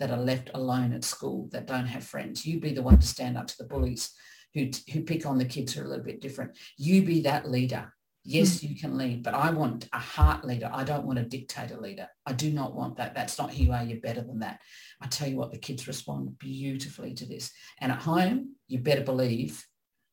that 0.00 0.10
are 0.10 0.18
left 0.18 0.50
alone 0.54 0.92
at 0.92 1.04
school, 1.04 1.48
that 1.52 1.66
don't 1.66 1.86
have 1.86 2.04
friends. 2.04 2.44
You 2.44 2.58
be 2.58 2.72
the 2.72 2.82
one 2.82 2.98
to 2.98 3.06
stand 3.06 3.38
up 3.38 3.46
to 3.46 3.56
the 3.58 3.64
bullies 3.64 4.12
who, 4.52 4.70
who 4.92 5.02
pick 5.02 5.24
on 5.24 5.38
the 5.38 5.44
kids 5.44 5.72
who 5.72 5.82
are 5.82 5.84
a 5.84 5.88
little 5.88 6.04
bit 6.04 6.20
different. 6.20 6.56
You 6.76 7.02
be 7.02 7.22
that 7.22 7.50
leader. 7.50 7.93
Yes, 8.24 8.60
hmm. 8.60 8.68
you 8.68 8.76
can 8.76 8.96
lead, 8.96 9.22
but 9.22 9.34
I 9.34 9.50
want 9.50 9.88
a 9.92 9.98
heart 9.98 10.44
leader. 10.44 10.70
I 10.72 10.82
don't 10.84 11.04
want 11.04 11.18
a 11.18 11.24
dictator 11.24 11.76
leader. 11.76 12.08
I 12.24 12.32
do 12.32 12.50
not 12.50 12.74
want 12.74 12.96
that. 12.96 13.14
That's 13.14 13.38
not 13.38 13.52
who 13.52 13.64
you 13.64 13.72
are. 13.72 13.84
You're 13.84 14.00
better 14.00 14.22
than 14.22 14.40
that. 14.40 14.60
I 15.00 15.06
tell 15.06 15.28
you 15.28 15.36
what, 15.36 15.52
the 15.52 15.58
kids 15.58 15.86
respond 15.86 16.38
beautifully 16.38 17.14
to 17.14 17.26
this. 17.26 17.50
And 17.80 17.92
at 17.92 18.02
home, 18.02 18.54
you 18.66 18.78
better 18.78 19.02
believe 19.02 19.64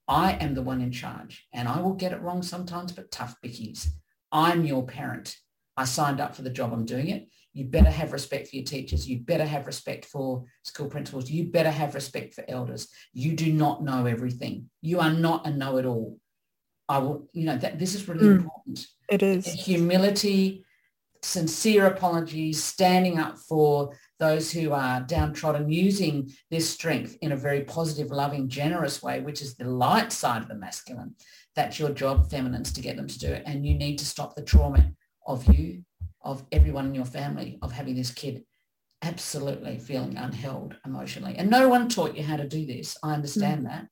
I 0.08 0.34
am 0.34 0.56
the 0.56 0.62
one 0.62 0.82
in 0.82 0.92
charge. 0.92 1.48
And 1.54 1.70
I 1.70 1.82
will 1.82 1.94
get 1.94 2.12
it 2.12 2.22
wrong 2.22 2.44
sometimes, 2.44 2.92
but 2.92 3.12
tough 3.12 3.36
bickies. 3.44 3.88
I'm 4.32 4.66
your 4.66 4.86
parent. 4.86 5.38
I 5.78 5.86
signed 5.86 6.20
up 6.20 6.36
for 6.36 6.42
the 6.42 6.50
job. 6.50 6.74
I'm 6.74 6.86
doing 6.86 7.08
it. 7.08 7.30
You 7.54 7.66
better 7.66 7.90
have 7.90 8.12
respect 8.12 8.50
for 8.50 8.58
your 8.58 8.66
teachers. 8.66 9.08
You 9.08 9.20
better 9.20 9.46
have 9.46 9.68
respect 9.68 10.06
for 10.06 10.44
school 10.64 10.88
principals. 10.88 11.30
You 11.30 11.46
better 11.46 11.72
have 11.72 11.96
respect 11.96 12.34
for 12.34 12.44
elders. 12.48 12.90
You 13.14 13.34
do 13.34 13.52
not 13.54 13.84
know 13.84 14.06
everything. 14.06 14.70
You 14.82 15.00
are 15.00 15.12
not 15.12 15.48
a 15.48 15.52
know-it-all. 15.52 16.18
I 16.92 16.98
will, 16.98 17.30
you 17.32 17.46
know, 17.46 17.58
that 17.58 17.80
this 17.80 17.96
is 17.96 18.06
really 18.10 18.26
mm, 18.26 18.36
important. 18.40 18.86
It 19.08 19.24
is. 19.24 19.46
Humility, 19.46 20.66
sincere 21.22 21.86
apologies, 21.86 22.62
standing 22.62 23.18
up 23.18 23.38
for 23.38 23.96
those 24.20 24.52
who 24.52 24.74
are 24.74 25.00
downtrodden, 25.00 25.72
using 25.72 26.30
this 26.50 26.70
strength 26.70 27.18
in 27.22 27.32
a 27.32 27.38
very 27.38 27.62
positive, 27.62 28.12
loving, 28.12 28.50
generous 28.50 29.02
way, 29.02 29.22
which 29.22 29.42
is 29.42 29.56
the 29.56 29.64
light 29.64 30.12
side 30.12 30.42
of 30.42 30.50
the 30.50 30.56
masculine. 30.56 31.16
That's 31.56 31.80
your 31.80 31.92
job, 31.92 32.30
feminines, 32.30 32.74
to 32.74 32.82
get 32.82 32.98
them 32.98 33.08
to 33.08 33.20
do 33.20 33.32
it. 33.32 33.44
And 33.46 33.66
you 33.66 33.76
need 33.76 33.98
to 34.00 34.06
stop 34.06 34.36
the 34.36 34.44
trauma 34.44 34.92
of 35.26 35.48
you, 35.48 35.86
of 36.22 36.44
everyone 36.52 36.88
in 36.88 36.96
your 36.96 37.06
family, 37.06 37.58
of 37.62 37.72
having 37.72 37.96
this 37.96 38.12
kid 38.12 38.44
absolutely 39.02 39.78
feeling 39.78 40.16
unheld 40.16 40.76
emotionally. 40.86 41.36
And 41.38 41.50
no 41.50 41.70
one 41.70 41.88
taught 41.88 42.18
you 42.18 42.24
how 42.24 42.36
to 42.36 42.48
do 42.48 42.66
this. 42.66 42.98
I 43.02 43.14
understand 43.14 43.62
mm. 43.62 43.70
that. 43.70 43.88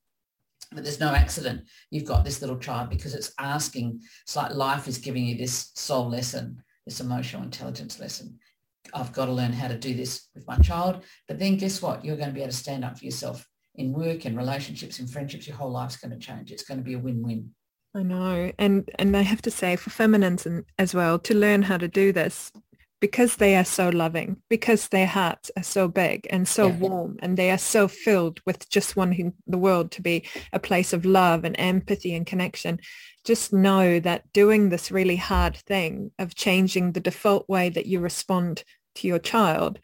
But 0.72 0.84
there's 0.84 1.00
no 1.00 1.14
accident. 1.14 1.62
You've 1.90 2.04
got 2.04 2.24
this 2.24 2.40
little 2.40 2.58
child 2.58 2.90
because 2.90 3.14
it's 3.14 3.32
asking, 3.38 4.00
it's 4.22 4.36
like 4.36 4.54
life 4.54 4.86
is 4.86 4.98
giving 4.98 5.24
you 5.24 5.36
this 5.36 5.72
soul 5.74 6.08
lesson, 6.08 6.62
this 6.86 7.00
emotional 7.00 7.42
intelligence 7.42 7.98
lesson. 7.98 8.38
I've 8.94 9.12
got 9.12 9.26
to 9.26 9.32
learn 9.32 9.52
how 9.52 9.68
to 9.68 9.78
do 9.78 9.94
this 9.94 10.28
with 10.34 10.46
my 10.46 10.56
child. 10.58 11.04
But 11.28 11.38
then 11.38 11.56
guess 11.56 11.82
what? 11.82 12.04
You're 12.04 12.16
going 12.16 12.28
to 12.28 12.34
be 12.34 12.40
able 12.40 12.50
to 12.50 12.56
stand 12.56 12.84
up 12.84 12.98
for 12.98 13.04
yourself 13.04 13.46
in 13.74 13.92
work 13.92 14.24
and 14.24 14.36
relationships 14.36 14.98
and 14.98 15.10
friendships. 15.10 15.46
Your 15.46 15.56
whole 15.56 15.70
life's 15.70 15.96
going 15.96 16.12
to 16.12 16.18
change. 16.18 16.50
It's 16.50 16.64
going 16.64 16.78
to 16.78 16.84
be 16.84 16.94
a 16.94 16.98
win-win. 16.98 17.50
I 17.94 18.02
know. 18.02 18.52
And 18.58 18.88
and 18.98 19.16
I 19.16 19.22
have 19.22 19.42
to 19.42 19.50
say 19.50 19.76
for 19.76 19.90
feminines 19.90 20.46
and, 20.46 20.64
as 20.78 20.94
well, 20.94 21.18
to 21.20 21.34
learn 21.34 21.62
how 21.62 21.76
to 21.76 21.88
do 21.88 22.12
this, 22.12 22.52
because 23.00 23.36
they 23.36 23.56
are 23.56 23.64
so 23.64 23.88
loving, 23.88 24.36
because 24.48 24.88
their 24.88 25.06
hearts 25.06 25.50
are 25.56 25.62
so 25.62 25.88
big 25.88 26.26
and 26.30 26.46
so 26.46 26.68
yeah. 26.68 26.76
warm, 26.76 27.16
and 27.20 27.36
they 27.36 27.50
are 27.50 27.58
so 27.58 27.88
filled 27.88 28.40
with 28.44 28.68
just 28.68 28.94
wanting 28.96 29.32
the 29.46 29.58
world 29.58 29.90
to 29.92 30.02
be 30.02 30.24
a 30.52 30.60
place 30.60 30.92
of 30.92 31.04
love 31.04 31.44
and 31.44 31.56
empathy 31.58 32.14
and 32.14 32.26
connection, 32.26 32.78
just 33.24 33.52
know 33.52 34.00
that 34.00 34.30
doing 34.32 34.68
this 34.68 34.90
really 34.90 35.16
hard 35.16 35.56
thing 35.56 36.10
of 36.18 36.34
changing 36.34 36.92
the 36.92 37.00
default 37.00 37.48
way 37.48 37.68
that 37.70 37.86
you 37.86 38.00
respond 38.00 38.64
to 38.94 39.08
your 39.08 39.18
child 39.18 39.78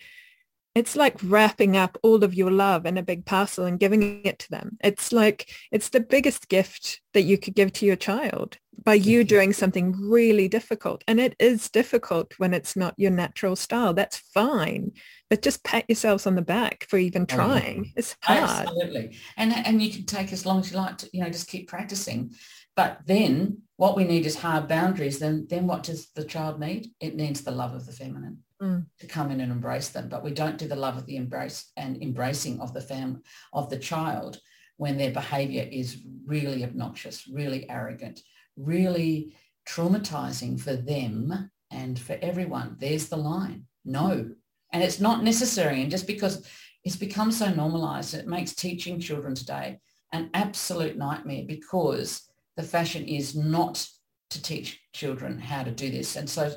it's 0.77 0.95
like 0.95 1.17
wrapping 1.23 1.75
up 1.75 1.97
all 2.03 2.23
of 2.23 2.35
your 2.35 2.51
love 2.51 2.85
in 2.85 2.99
a 2.99 3.03
big 3.03 3.25
parcel 3.25 3.65
and 3.65 3.81
giving 3.81 4.23
it 4.27 4.39
to 4.41 4.51
them. 4.51 4.77
It's 4.85 5.11
like, 5.11 5.51
it's 5.73 5.89
the 5.89 6.01
biggest 6.01 6.51
gift 6.51 7.01
that 7.15 7.23
you 7.23 7.39
could 7.39 7.55
give 7.55 7.73
to 7.73 7.87
your 7.87 7.97
child 7.97 8.59
by 8.85 8.93
you 8.93 9.25
doing 9.25 9.55
something 9.55 9.95
really 9.99 10.49
difficult. 10.49 11.03
And 11.09 11.19
it 11.19 11.35
is 11.41 11.71
difficult 11.71 12.35
when 12.37 12.53
it's 12.53 12.77
not 12.77 12.93
your 12.99 13.11
natural 13.11 13.57
style. 13.57 13.95
That's 13.95 14.19
fine. 14.19 14.93
But 15.31 15.41
just 15.41 15.65
pat 15.65 15.87
yourselves 15.89 16.27
on 16.27 16.35
the 16.35 16.43
back 16.43 16.87
for 16.91 16.99
even 16.99 17.25
trying. 17.25 17.79
Oh, 17.79 17.85
yeah. 17.85 17.93
It's 17.97 18.17
hard. 18.21 18.69
Absolutely. 18.69 19.17
And, 19.39 19.55
and 19.57 19.81
you 19.83 19.91
can 19.91 20.05
take 20.05 20.31
as 20.31 20.45
long 20.45 20.61
as 20.61 20.71
you 20.71 20.77
like 20.77 20.99
to, 20.99 21.09
you 21.11 21.23
know, 21.23 21.31
just 21.31 21.49
keep 21.49 21.69
practicing. 21.69 22.35
But 22.77 23.01
then 23.07 23.63
what 23.77 23.97
we 23.97 24.05
need 24.05 24.27
is 24.27 24.37
hard 24.37 24.69
boundaries. 24.69 25.21
Then, 25.21 25.47
then 25.49 25.67
what 25.67 25.85
does 25.85 26.11
the 26.15 26.25
child 26.25 26.61
need? 26.61 26.91
It 27.01 27.17
needs 27.17 27.41
the 27.41 27.51
love 27.51 27.75
of 27.75 27.87
the 27.87 27.93
feminine 27.93 28.43
mm. 28.63 28.85
to 28.99 29.07
come 29.07 29.31
in 29.31 29.41
and 29.41 29.53
embrace 29.53 29.89
them. 29.91 30.09
But 30.09 30.25
we 30.25 30.33
don't 30.33 30.59
do 30.59 30.69
the 30.69 30.77
love 30.77 30.97
of 30.97 31.07
the 31.07 31.17
embrace 31.17 31.71
and 31.77 32.03
embracing 32.03 32.61
of 32.61 32.73
the 32.73 32.81
fam 32.81 33.23
of 33.53 33.71
the 33.71 33.79
child 33.79 34.41
when 34.77 34.99
their 34.99 35.13
behavior 35.13 35.67
is 35.71 36.03
really 36.27 36.65
obnoxious, 36.65 37.27
really 37.27 37.69
arrogant, 37.71 38.21
really 38.57 39.35
traumatizing 39.69 40.61
for 40.61 40.75
them 40.75 41.51
and 41.71 41.99
for 41.99 42.19
everyone. 42.23 42.77
There's 42.79 43.09
the 43.09 43.17
line. 43.17 43.65
No. 43.85 44.31
And 44.73 44.83
it's 44.83 45.01
not 45.01 45.25
necessary. 45.25 45.81
And 45.81 45.91
just 45.91 46.07
because 46.07 46.47
it's 46.85 46.97
become 46.97 47.33
so 47.33 47.51
normalized, 47.51 48.15
it 48.15 48.27
makes 48.27 48.55
teaching 48.55 49.01
children 49.01 49.35
today 49.35 49.81
an 50.13 50.31
absolute 50.35 50.97
nightmare 50.97 51.45
because 51.47 52.23
the 52.57 52.63
fashion 52.63 53.05
is 53.05 53.35
not 53.35 53.87
to 54.31 54.43
teach 54.43 54.81
children 54.93 55.39
how 55.39 55.63
to 55.63 55.71
do 55.71 55.91
this. 55.91 56.17
And 56.17 56.29
so 56.29 56.53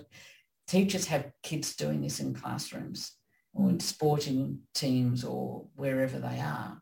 teachers 0.69 1.08
have 1.08 1.32
kids 1.41 1.75
doing 1.75 2.01
this 2.01 2.19
in 2.19 2.34
classrooms 2.34 3.13
or 3.53 3.69
in 3.69 3.79
sporting 3.79 4.60
teams 4.75 5.23
or 5.23 5.65
wherever 5.75 6.19
they 6.19 6.39
are. 6.39 6.82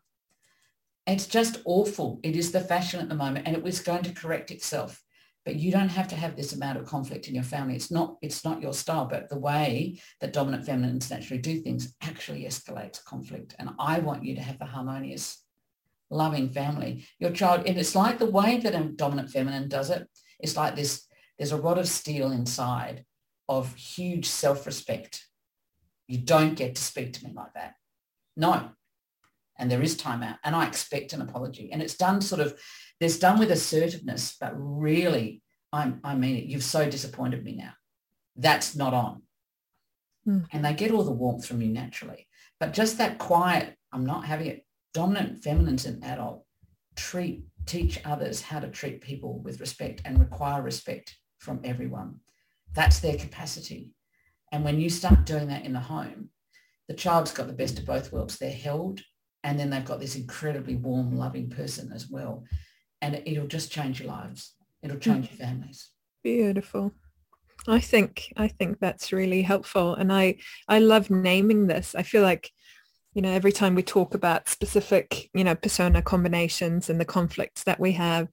It's 1.06 1.26
just 1.26 1.62
awful. 1.64 2.20
It 2.22 2.36
is 2.36 2.52
the 2.52 2.60
fashion 2.60 3.00
at 3.00 3.08
the 3.08 3.14
moment 3.14 3.46
and 3.46 3.56
it 3.56 3.62
was 3.62 3.80
going 3.80 4.02
to 4.02 4.12
correct 4.12 4.50
itself. 4.50 5.02
But 5.46 5.56
you 5.56 5.72
don't 5.72 5.88
have 5.88 6.08
to 6.08 6.16
have 6.16 6.36
this 6.36 6.52
amount 6.52 6.76
of 6.76 6.84
conflict 6.84 7.28
in 7.28 7.34
your 7.34 7.44
family. 7.44 7.74
It's 7.74 7.90
not, 7.90 8.16
it's 8.20 8.44
not 8.44 8.60
your 8.60 8.74
style, 8.74 9.06
but 9.06 9.30
the 9.30 9.38
way 9.38 9.98
that 10.20 10.34
dominant 10.34 10.66
feminines 10.66 11.10
naturally 11.10 11.40
do 11.40 11.58
things 11.60 11.94
actually 12.02 12.44
escalates 12.44 13.02
conflict. 13.02 13.56
And 13.58 13.70
I 13.78 14.00
want 14.00 14.22
you 14.22 14.34
to 14.34 14.42
have 14.42 14.60
a 14.60 14.66
harmonious, 14.66 15.42
loving 16.10 16.50
family. 16.50 17.06
Your 17.18 17.30
child, 17.30 17.66
and 17.66 17.78
it's 17.78 17.94
like 17.94 18.18
the 18.18 18.30
way 18.30 18.58
that 18.58 18.74
a 18.74 18.84
dominant 18.84 19.30
feminine 19.30 19.70
does 19.70 19.88
it. 19.88 20.06
It's 20.38 20.56
like 20.56 20.76
this, 20.76 21.06
there's 21.38 21.52
a 21.52 21.56
rod 21.56 21.78
of 21.78 21.88
steel 21.88 22.32
inside 22.32 23.06
of 23.48 23.74
huge 23.74 24.26
self-respect. 24.26 25.24
You 26.06 26.18
don't 26.18 26.54
get 26.54 26.74
to 26.74 26.82
speak 26.82 27.12
to 27.14 27.24
me 27.24 27.32
like 27.34 27.54
that. 27.54 27.74
No. 28.36 28.70
And 29.58 29.70
there 29.70 29.82
is 29.82 29.96
time 29.96 30.22
out. 30.22 30.36
And 30.44 30.54
I 30.54 30.66
expect 30.66 31.12
an 31.12 31.20
apology. 31.20 31.70
And 31.72 31.82
it's 31.82 31.96
done 31.96 32.20
sort 32.20 32.40
of, 32.40 32.58
there's 33.00 33.18
done 33.18 33.38
with 33.38 33.50
assertiveness, 33.50 34.36
but 34.40 34.52
really, 34.54 35.42
I'm, 35.72 36.00
I 36.04 36.14
mean 36.14 36.36
it, 36.36 36.44
you've 36.44 36.64
so 36.64 36.88
disappointed 36.88 37.44
me 37.44 37.56
now. 37.56 37.72
That's 38.36 38.76
not 38.76 38.94
on. 38.94 39.22
Mm. 40.26 40.46
And 40.52 40.64
they 40.64 40.74
get 40.74 40.92
all 40.92 41.04
the 41.04 41.10
warmth 41.10 41.46
from 41.46 41.60
you 41.60 41.68
naturally. 41.68 42.26
But 42.60 42.72
just 42.72 42.98
that 42.98 43.18
quiet, 43.18 43.74
I'm 43.92 44.06
not 44.06 44.24
having 44.24 44.46
it. 44.46 44.64
Dominant 44.94 45.42
feminines 45.42 45.86
and 45.86 46.02
adult 46.04 46.44
treat, 46.96 47.44
teach 47.66 48.00
others 48.04 48.40
how 48.40 48.60
to 48.60 48.68
treat 48.68 49.00
people 49.00 49.38
with 49.40 49.60
respect 49.60 50.02
and 50.04 50.18
require 50.18 50.62
respect 50.62 51.16
from 51.38 51.60
everyone. 51.62 52.16
That's 52.74 53.00
their 53.00 53.16
capacity. 53.16 53.92
And 54.52 54.64
when 54.64 54.80
you 54.80 54.90
start 54.90 55.26
doing 55.26 55.48
that 55.48 55.64
in 55.64 55.72
the 55.72 55.80
home, 55.80 56.30
the 56.88 56.94
child's 56.94 57.32
got 57.32 57.46
the 57.46 57.52
best 57.52 57.78
of 57.78 57.86
both 57.86 58.12
worlds. 58.12 58.38
They're 58.38 58.50
held 58.50 59.02
and 59.44 59.58
then 59.58 59.70
they've 59.70 59.84
got 59.84 60.00
this 60.00 60.16
incredibly 60.16 60.76
warm, 60.76 61.16
loving 61.16 61.50
person 61.50 61.92
as 61.94 62.08
well. 62.08 62.44
And 63.00 63.22
it'll 63.24 63.46
just 63.46 63.70
change 63.70 64.00
your 64.00 64.08
lives. 64.08 64.54
It'll 64.82 64.98
change 64.98 65.28
your 65.30 65.36
families. 65.36 65.90
Beautiful. 66.22 66.92
I 67.66 67.80
think 67.80 68.32
I 68.36 68.48
think 68.48 68.78
that's 68.80 69.12
really 69.12 69.42
helpful. 69.42 69.94
And 69.94 70.12
I 70.12 70.36
I 70.68 70.78
love 70.78 71.10
naming 71.10 71.66
this. 71.66 71.94
I 71.94 72.02
feel 72.02 72.22
like 72.22 72.50
you 73.14 73.22
know 73.22 73.30
every 73.30 73.52
time 73.52 73.74
we 73.74 73.82
talk 73.82 74.14
about 74.14 74.48
specific 74.48 75.30
you 75.34 75.44
know 75.44 75.54
persona 75.54 76.02
combinations 76.02 76.90
and 76.90 77.00
the 77.00 77.04
conflicts 77.04 77.64
that 77.64 77.80
we 77.80 77.92
have 77.92 78.28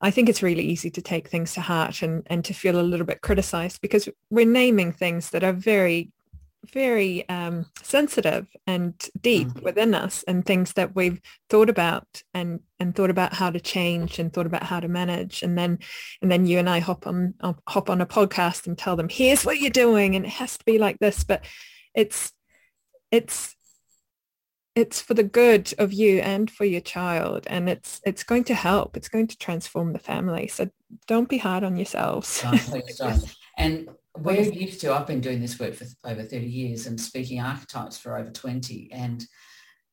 I 0.00 0.10
think 0.10 0.28
it's 0.28 0.42
really 0.42 0.64
easy 0.64 0.90
to 0.90 1.02
take 1.02 1.28
things 1.28 1.54
to 1.54 1.60
heart 1.60 2.02
and, 2.02 2.22
and 2.26 2.44
to 2.46 2.54
feel 2.54 2.80
a 2.80 2.82
little 2.82 3.06
bit 3.06 3.20
criticized 3.20 3.80
because 3.80 4.08
we're 4.30 4.46
naming 4.46 4.92
things 4.92 5.30
that 5.30 5.44
are 5.44 5.52
very, 5.52 6.10
very 6.72 7.28
um, 7.28 7.66
sensitive 7.82 8.46
and 8.66 8.94
deep 9.20 9.48
mm-hmm. 9.48 9.64
within 9.64 9.94
us 9.94 10.22
and 10.26 10.46
things 10.46 10.72
that 10.72 10.94
we've 10.94 11.20
thought 11.50 11.68
about 11.68 12.06
and, 12.32 12.60
and 12.78 12.94
thought 12.94 13.10
about 13.10 13.34
how 13.34 13.50
to 13.50 13.60
change 13.60 14.18
and 14.18 14.32
thought 14.32 14.46
about 14.46 14.62
how 14.62 14.80
to 14.80 14.88
manage. 14.88 15.42
And 15.42 15.58
then, 15.58 15.78
and 16.22 16.30
then 16.30 16.46
you 16.46 16.58
and 16.58 16.68
I 16.68 16.78
hop 16.78 17.06
on, 17.06 17.34
hop 17.68 17.90
on 17.90 18.00
a 18.00 18.06
podcast 18.06 18.66
and 18.66 18.78
tell 18.78 18.96
them, 18.96 19.08
here's 19.10 19.44
what 19.44 19.58
you're 19.58 19.70
doing. 19.70 20.16
And 20.16 20.24
it 20.24 20.32
has 20.32 20.56
to 20.56 20.64
be 20.64 20.78
like 20.78 20.98
this, 20.98 21.24
but 21.24 21.44
it's, 21.94 22.32
it's 23.10 23.54
it's 24.80 25.00
for 25.00 25.14
the 25.14 25.22
good 25.22 25.72
of 25.78 25.92
you 25.92 26.20
and 26.20 26.50
for 26.50 26.64
your 26.64 26.80
child 26.80 27.46
and 27.46 27.68
it's 27.68 28.00
it's 28.04 28.24
going 28.24 28.44
to 28.44 28.54
help. 28.54 28.96
It's 28.96 29.08
going 29.08 29.28
to 29.28 29.38
transform 29.38 29.92
the 29.92 29.98
family. 29.98 30.48
So 30.48 30.70
don't 31.06 31.28
be 31.28 31.38
hard 31.38 31.62
on 31.62 31.76
yourselves. 31.76 32.42
And 33.58 33.90
we're 34.18 34.40
used 34.40 34.80
to 34.80 34.92
i've 34.92 35.06
been 35.06 35.20
doing 35.20 35.40
this 35.40 35.60
work 35.60 35.72
for 35.72 35.86
over 36.04 36.22
30 36.22 36.44
years 36.44 36.86
and 36.88 37.00
speaking 37.00 37.40
archetypes 37.40 37.96
for 37.96 38.18
over 38.18 38.28
20 38.28 38.90
and 38.92 39.24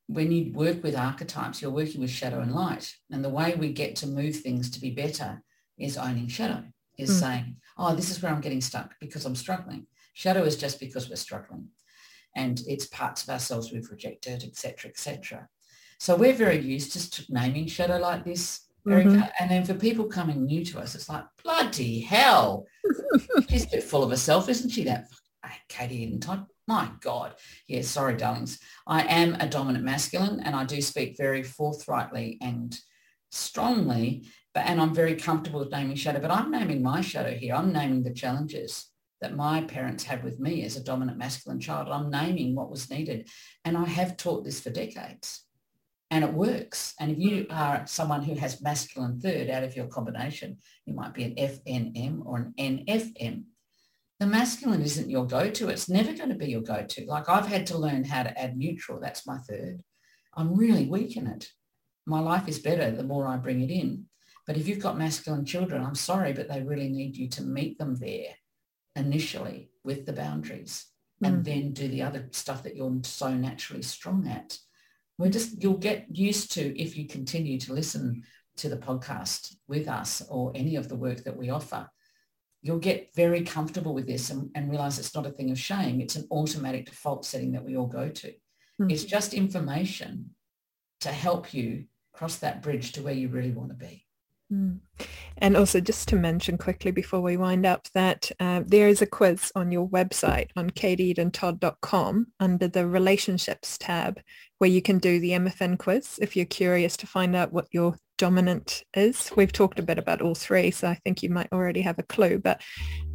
when 0.08 0.32
you 0.32 0.52
work 0.54 0.82
with 0.84 0.98
archetypes 0.98 1.62
you're 1.62 1.70
working 1.70 2.02
with 2.02 2.10
shadow 2.10 2.40
and 2.40 2.56
light. 2.56 2.96
And 3.12 3.24
the 3.24 3.30
way 3.30 3.54
we 3.56 3.74
get 3.74 3.96
to 3.98 4.08
move 4.08 4.38
things 4.38 4.72
to 4.72 4.82
be 4.82 4.90
better 4.90 5.44
is 5.78 5.98
owning 5.98 6.30
shadow 6.30 6.64
is 6.98 7.12
mm. 7.12 7.20
saying 7.20 7.56
oh 7.78 7.94
this 7.94 8.10
is 8.10 8.22
where 8.22 8.32
i'm 8.32 8.42
getting 8.42 8.62
stuck 8.62 8.96
because 9.02 9.26
i'm 9.26 9.36
struggling. 9.36 9.86
Shadow 10.14 10.44
is 10.44 10.56
just 10.56 10.80
because 10.80 11.10
we're 11.10 11.18
struggling 11.18 11.68
and 12.38 12.62
it's 12.68 12.86
parts 12.86 13.24
of 13.24 13.30
ourselves 13.30 13.72
we've 13.72 13.90
rejected, 13.90 14.44
etc., 14.44 14.90
etc. 14.90 15.50
So 16.00 16.16
we're 16.16 16.34
very 16.34 16.60
used 16.60 17.14
to 17.14 17.26
naming 17.30 17.68
shadow 17.68 17.98
like 17.98 18.24
this. 18.24 18.62
Mm-hmm. 18.88 19.22
And 19.40 19.52
then 19.52 19.66
for 19.66 19.74
people 19.74 20.06
coming 20.06 20.46
new 20.46 20.64
to 20.66 20.80
us, 20.80 20.96
it's 20.96 21.10
like, 21.10 21.26
bloody 21.44 22.00
hell. 22.00 22.68
She's 23.50 23.66
a 23.66 23.70
bit 23.70 23.84
full 23.84 24.04
of 24.04 24.12
herself, 24.12 24.48
isn't 24.48 24.70
she? 24.70 24.84
That 24.86 25.08
Katie 25.68 26.04
Eden 26.04 26.20
type. 26.20 26.46
My 26.68 26.90
God. 27.02 27.34
Yeah, 27.68 27.82
sorry, 27.82 28.16
darlings. 28.16 28.60
I 28.86 29.02
am 29.04 29.36
a 29.40 29.48
dominant 29.48 29.84
masculine 29.84 30.42
and 30.42 30.56
I 30.56 30.64
do 30.64 30.82
speak 30.82 31.18
very 31.18 31.44
forthrightly 31.44 32.38
and 32.42 32.78
strongly, 33.32 34.28
but 34.54 34.66
and 34.66 34.80
I'm 34.80 34.94
very 34.94 35.16
comfortable 35.16 35.62
with 35.62 35.72
naming 35.72 35.96
shadow, 35.96 36.20
but 36.20 36.32
I'm 36.32 36.52
naming 36.52 36.84
my 36.84 37.02
shadow 37.02 37.34
here. 37.34 37.56
I'm 37.56 37.74
naming 37.74 38.04
the 38.04 38.14
challenges 38.14 38.90
that 39.22 39.36
my 39.36 39.62
parents 39.62 40.04
had 40.04 40.24
with 40.24 40.40
me 40.40 40.64
as 40.64 40.76
a 40.76 40.84
dominant 40.84 41.18
masculine 41.18 41.60
child. 41.60 41.88
I'm 41.90 42.10
naming 42.10 42.56
what 42.56 42.70
was 42.70 42.90
needed. 42.90 43.30
And 43.66 43.78
I 43.78 43.86
have 43.86 44.18
taught 44.18 44.44
this 44.44 44.60
for 44.60 44.70
decades 44.70 45.44
and 46.12 46.24
it 46.24 46.34
works. 46.34 46.94
And 47.00 47.12
if 47.12 47.20
you 47.20 47.48
are 47.50 47.86
someone 47.86 48.24
who 48.24 48.36
has 48.36 48.62
masculine 48.62 49.20
third 49.20 49.50
out 49.50 49.64
of 49.64 49.76
your 49.76 49.88
combination, 49.88 50.58
you 50.86 50.94
might 50.94 51.14
be 51.14 51.24
an 51.24 51.36
FNM 51.36 52.26
or 52.26 52.38
an 52.38 52.54
NFM. 52.58 53.44
The 54.20 54.26
masculine 54.26 54.82
isn't 54.82 55.10
your 55.10 55.28
go-to. 55.28 55.70
It's 55.70 55.90
never 55.90 56.14
going 56.14 56.30
to 56.30 56.36
be 56.36 56.48
your 56.48 56.62
go-to. 56.62 57.06
Like 57.06 57.30
I've 57.30 57.48
had 57.48 57.68
to 57.68 57.78
learn 57.78 58.04
how 58.04 58.24
to 58.24 58.40
add 58.40 58.58
neutral. 58.58 59.00
That's 59.00 59.28
my 59.28 59.38
third. 59.38 59.84
I'm 60.36 60.56
really 60.56 60.86
weak 60.86 61.18
in 61.18 61.28
it. 61.28 61.50
My 62.06 62.20
life 62.20 62.48
is 62.48 62.60
better 62.60 62.90
the 62.90 63.04
more 63.04 63.28
I 63.28 63.38
bring 63.38 63.62
it 63.62 63.72
in. 63.72 64.06
But 64.46 64.58
if 64.58 64.68
you've 64.68 64.80
got 64.80 64.98
masculine 64.98 65.46
children, 65.46 65.84
I'm 65.84 65.96
sorry, 65.96 66.32
but 66.32 66.48
they 66.48 66.62
really 66.62 66.88
need 66.88 67.18
you 67.18 67.28
to 67.32 67.44
meet 67.44 67.78
them 67.78 67.96
there 67.96 68.34
initially 68.98 69.70
with 69.84 70.06
the 70.06 70.14
boundaries 70.14 70.86
mm. 71.24 71.28
and 71.28 71.46
then 71.46 71.72
do 71.72 71.88
the 71.88 72.02
other 72.02 72.28
stuff 72.32 72.64
that 72.64 72.76
you're 72.76 73.00
so 73.04 73.34
naturally 73.34 73.84
strong 73.84 74.28
at. 74.28 74.58
We're 75.18 75.32
just, 75.32 75.62
you'll 75.62 75.78
get 75.78 76.06
used 76.16 76.52
to, 76.54 76.80
if 76.80 76.98
you 76.98 77.08
continue 77.08 77.60
to 77.62 77.74
listen 77.74 78.24
to 78.58 78.70
the 78.70 78.78
podcast 78.78 79.56
with 79.68 79.88
us 79.88 80.22
or 80.30 80.52
any 80.56 80.76
of 80.76 80.90
the 80.90 80.96
work 80.96 81.24
that 81.24 81.38
we 81.38 81.50
offer, 81.50 81.90
you'll 82.62 82.80
get 82.80 83.14
very 83.16 83.44
comfortable 83.44 83.94
with 83.94 84.08
this 84.08 84.30
and, 84.30 84.50
and 84.56 84.70
realize 84.70 85.00
it's 85.00 85.16
not 85.16 85.26
a 85.26 85.32
thing 85.32 85.52
of 85.52 85.60
shame. 85.60 86.02
It's 86.02 86.16
an 86.16 86.28
automatic 86.32 86.88
default 86.88 87.26
setting 87.26 87.52
that 87.54 87.64
we 87.64 87.78
all 87.78 87.88
go 87.88 88.10
to. 88.10 88.28
Mm-hmm. 88.28 88.90
It's 88.90 89.06
just 89.06 89.34
information 89.34 90.32
to 91.02 91.10
help 91.10 91.54
you 91.54 91.86
cross 92.14 92.38
that 92.38 92.64
bridge 92.64 92.94
to 92.94 93.04
where 93.04 93.14
you 93.14 93.30
really 93.30 93.52
want 93.52 93.70
to 93.70 93.76
be. 93.76 94.07
Mm. 94.52 94.80
And 95.38 95.58
also 95.58 95.80
just 95.80 96.08
to 96.10 96.16
mention 96.16 96.58
quickly 96.58 96.92
before 96.92 97.22
we 97.22 97.38
wind 97.38 97.66
up 97.66 97.88
that 97.94 98.32
uh, 98.40 98.64
there 98.66 98.88
is 98.88 99.02
a 99.02 99.06
quiz 99.06 99.52
on 99.56 99.72
your 99.72 99.88
website 99.88 100.50
on 100.56 100.70
katieedentodd.com 100.70 102.28
under 102.40 102.68
the 102.68 102.88
relationships 102.88 103.78
tab 103.78 104.20
where 104.58 104.70
you 104.70 104.82
can 104.82 104.98
do 104.98 105.20
the 105.20 105.32
MFN 105.32 105.78
quiz 105.78 106.18
if 106.22 106.36
you're 106.36 106.46
curious 106.46 106.98
to 106.98 107.08
find 107.08 107.36
out 107.36 107.54
what 107.54 107.68
your 107.72 107.96
dominant 108.18 108.84
is. 108.96 109.32
We've 109.36 109.52
talked 109.52 109.80
a 109.80 109.84
bit 109.84 110.00
about 110.00 110.22
all 110.22 110.36
three, 110.36 110.72
so 110.72 110.88
I 110.88 110.96
think 110.96 111.22
you 111.22 111.30
might 111.30 111.50
already 111.52 111.82
have 111.82 112.00
a 112.00 112.04
clue, 112.04 112.40
but 112.40 112.62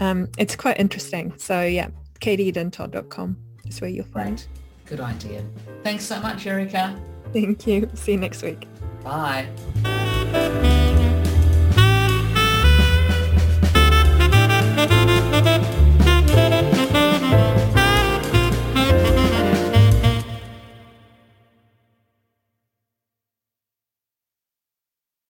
um, 0.01 0.29
it's 0.39 0.55
quite 0.55 0.79
interesting. 0.79 1.35
So 1.39 1.63
yeah, 1.63 1.89
katieedentodd.com 2.21 3.37
is 3.67 3.81
where 3.81 3.91
you'll 3.91 4.05
find. 4.07 4.39
Right. 4.39 4.49
Good 4.87 5.01
idea. 5.01 5.45
Thanks 5.83 6.05
so 6.05 6.21
much, 6.21 6.47
Erica. 6.47 7.01
Thank 7.33 7.67
you. 7.67 7.91
See 7.95 8.13
you 8.13 8.19
next 8.19 8.43
week. 8.43 8.69
Bye. 9.03 9.49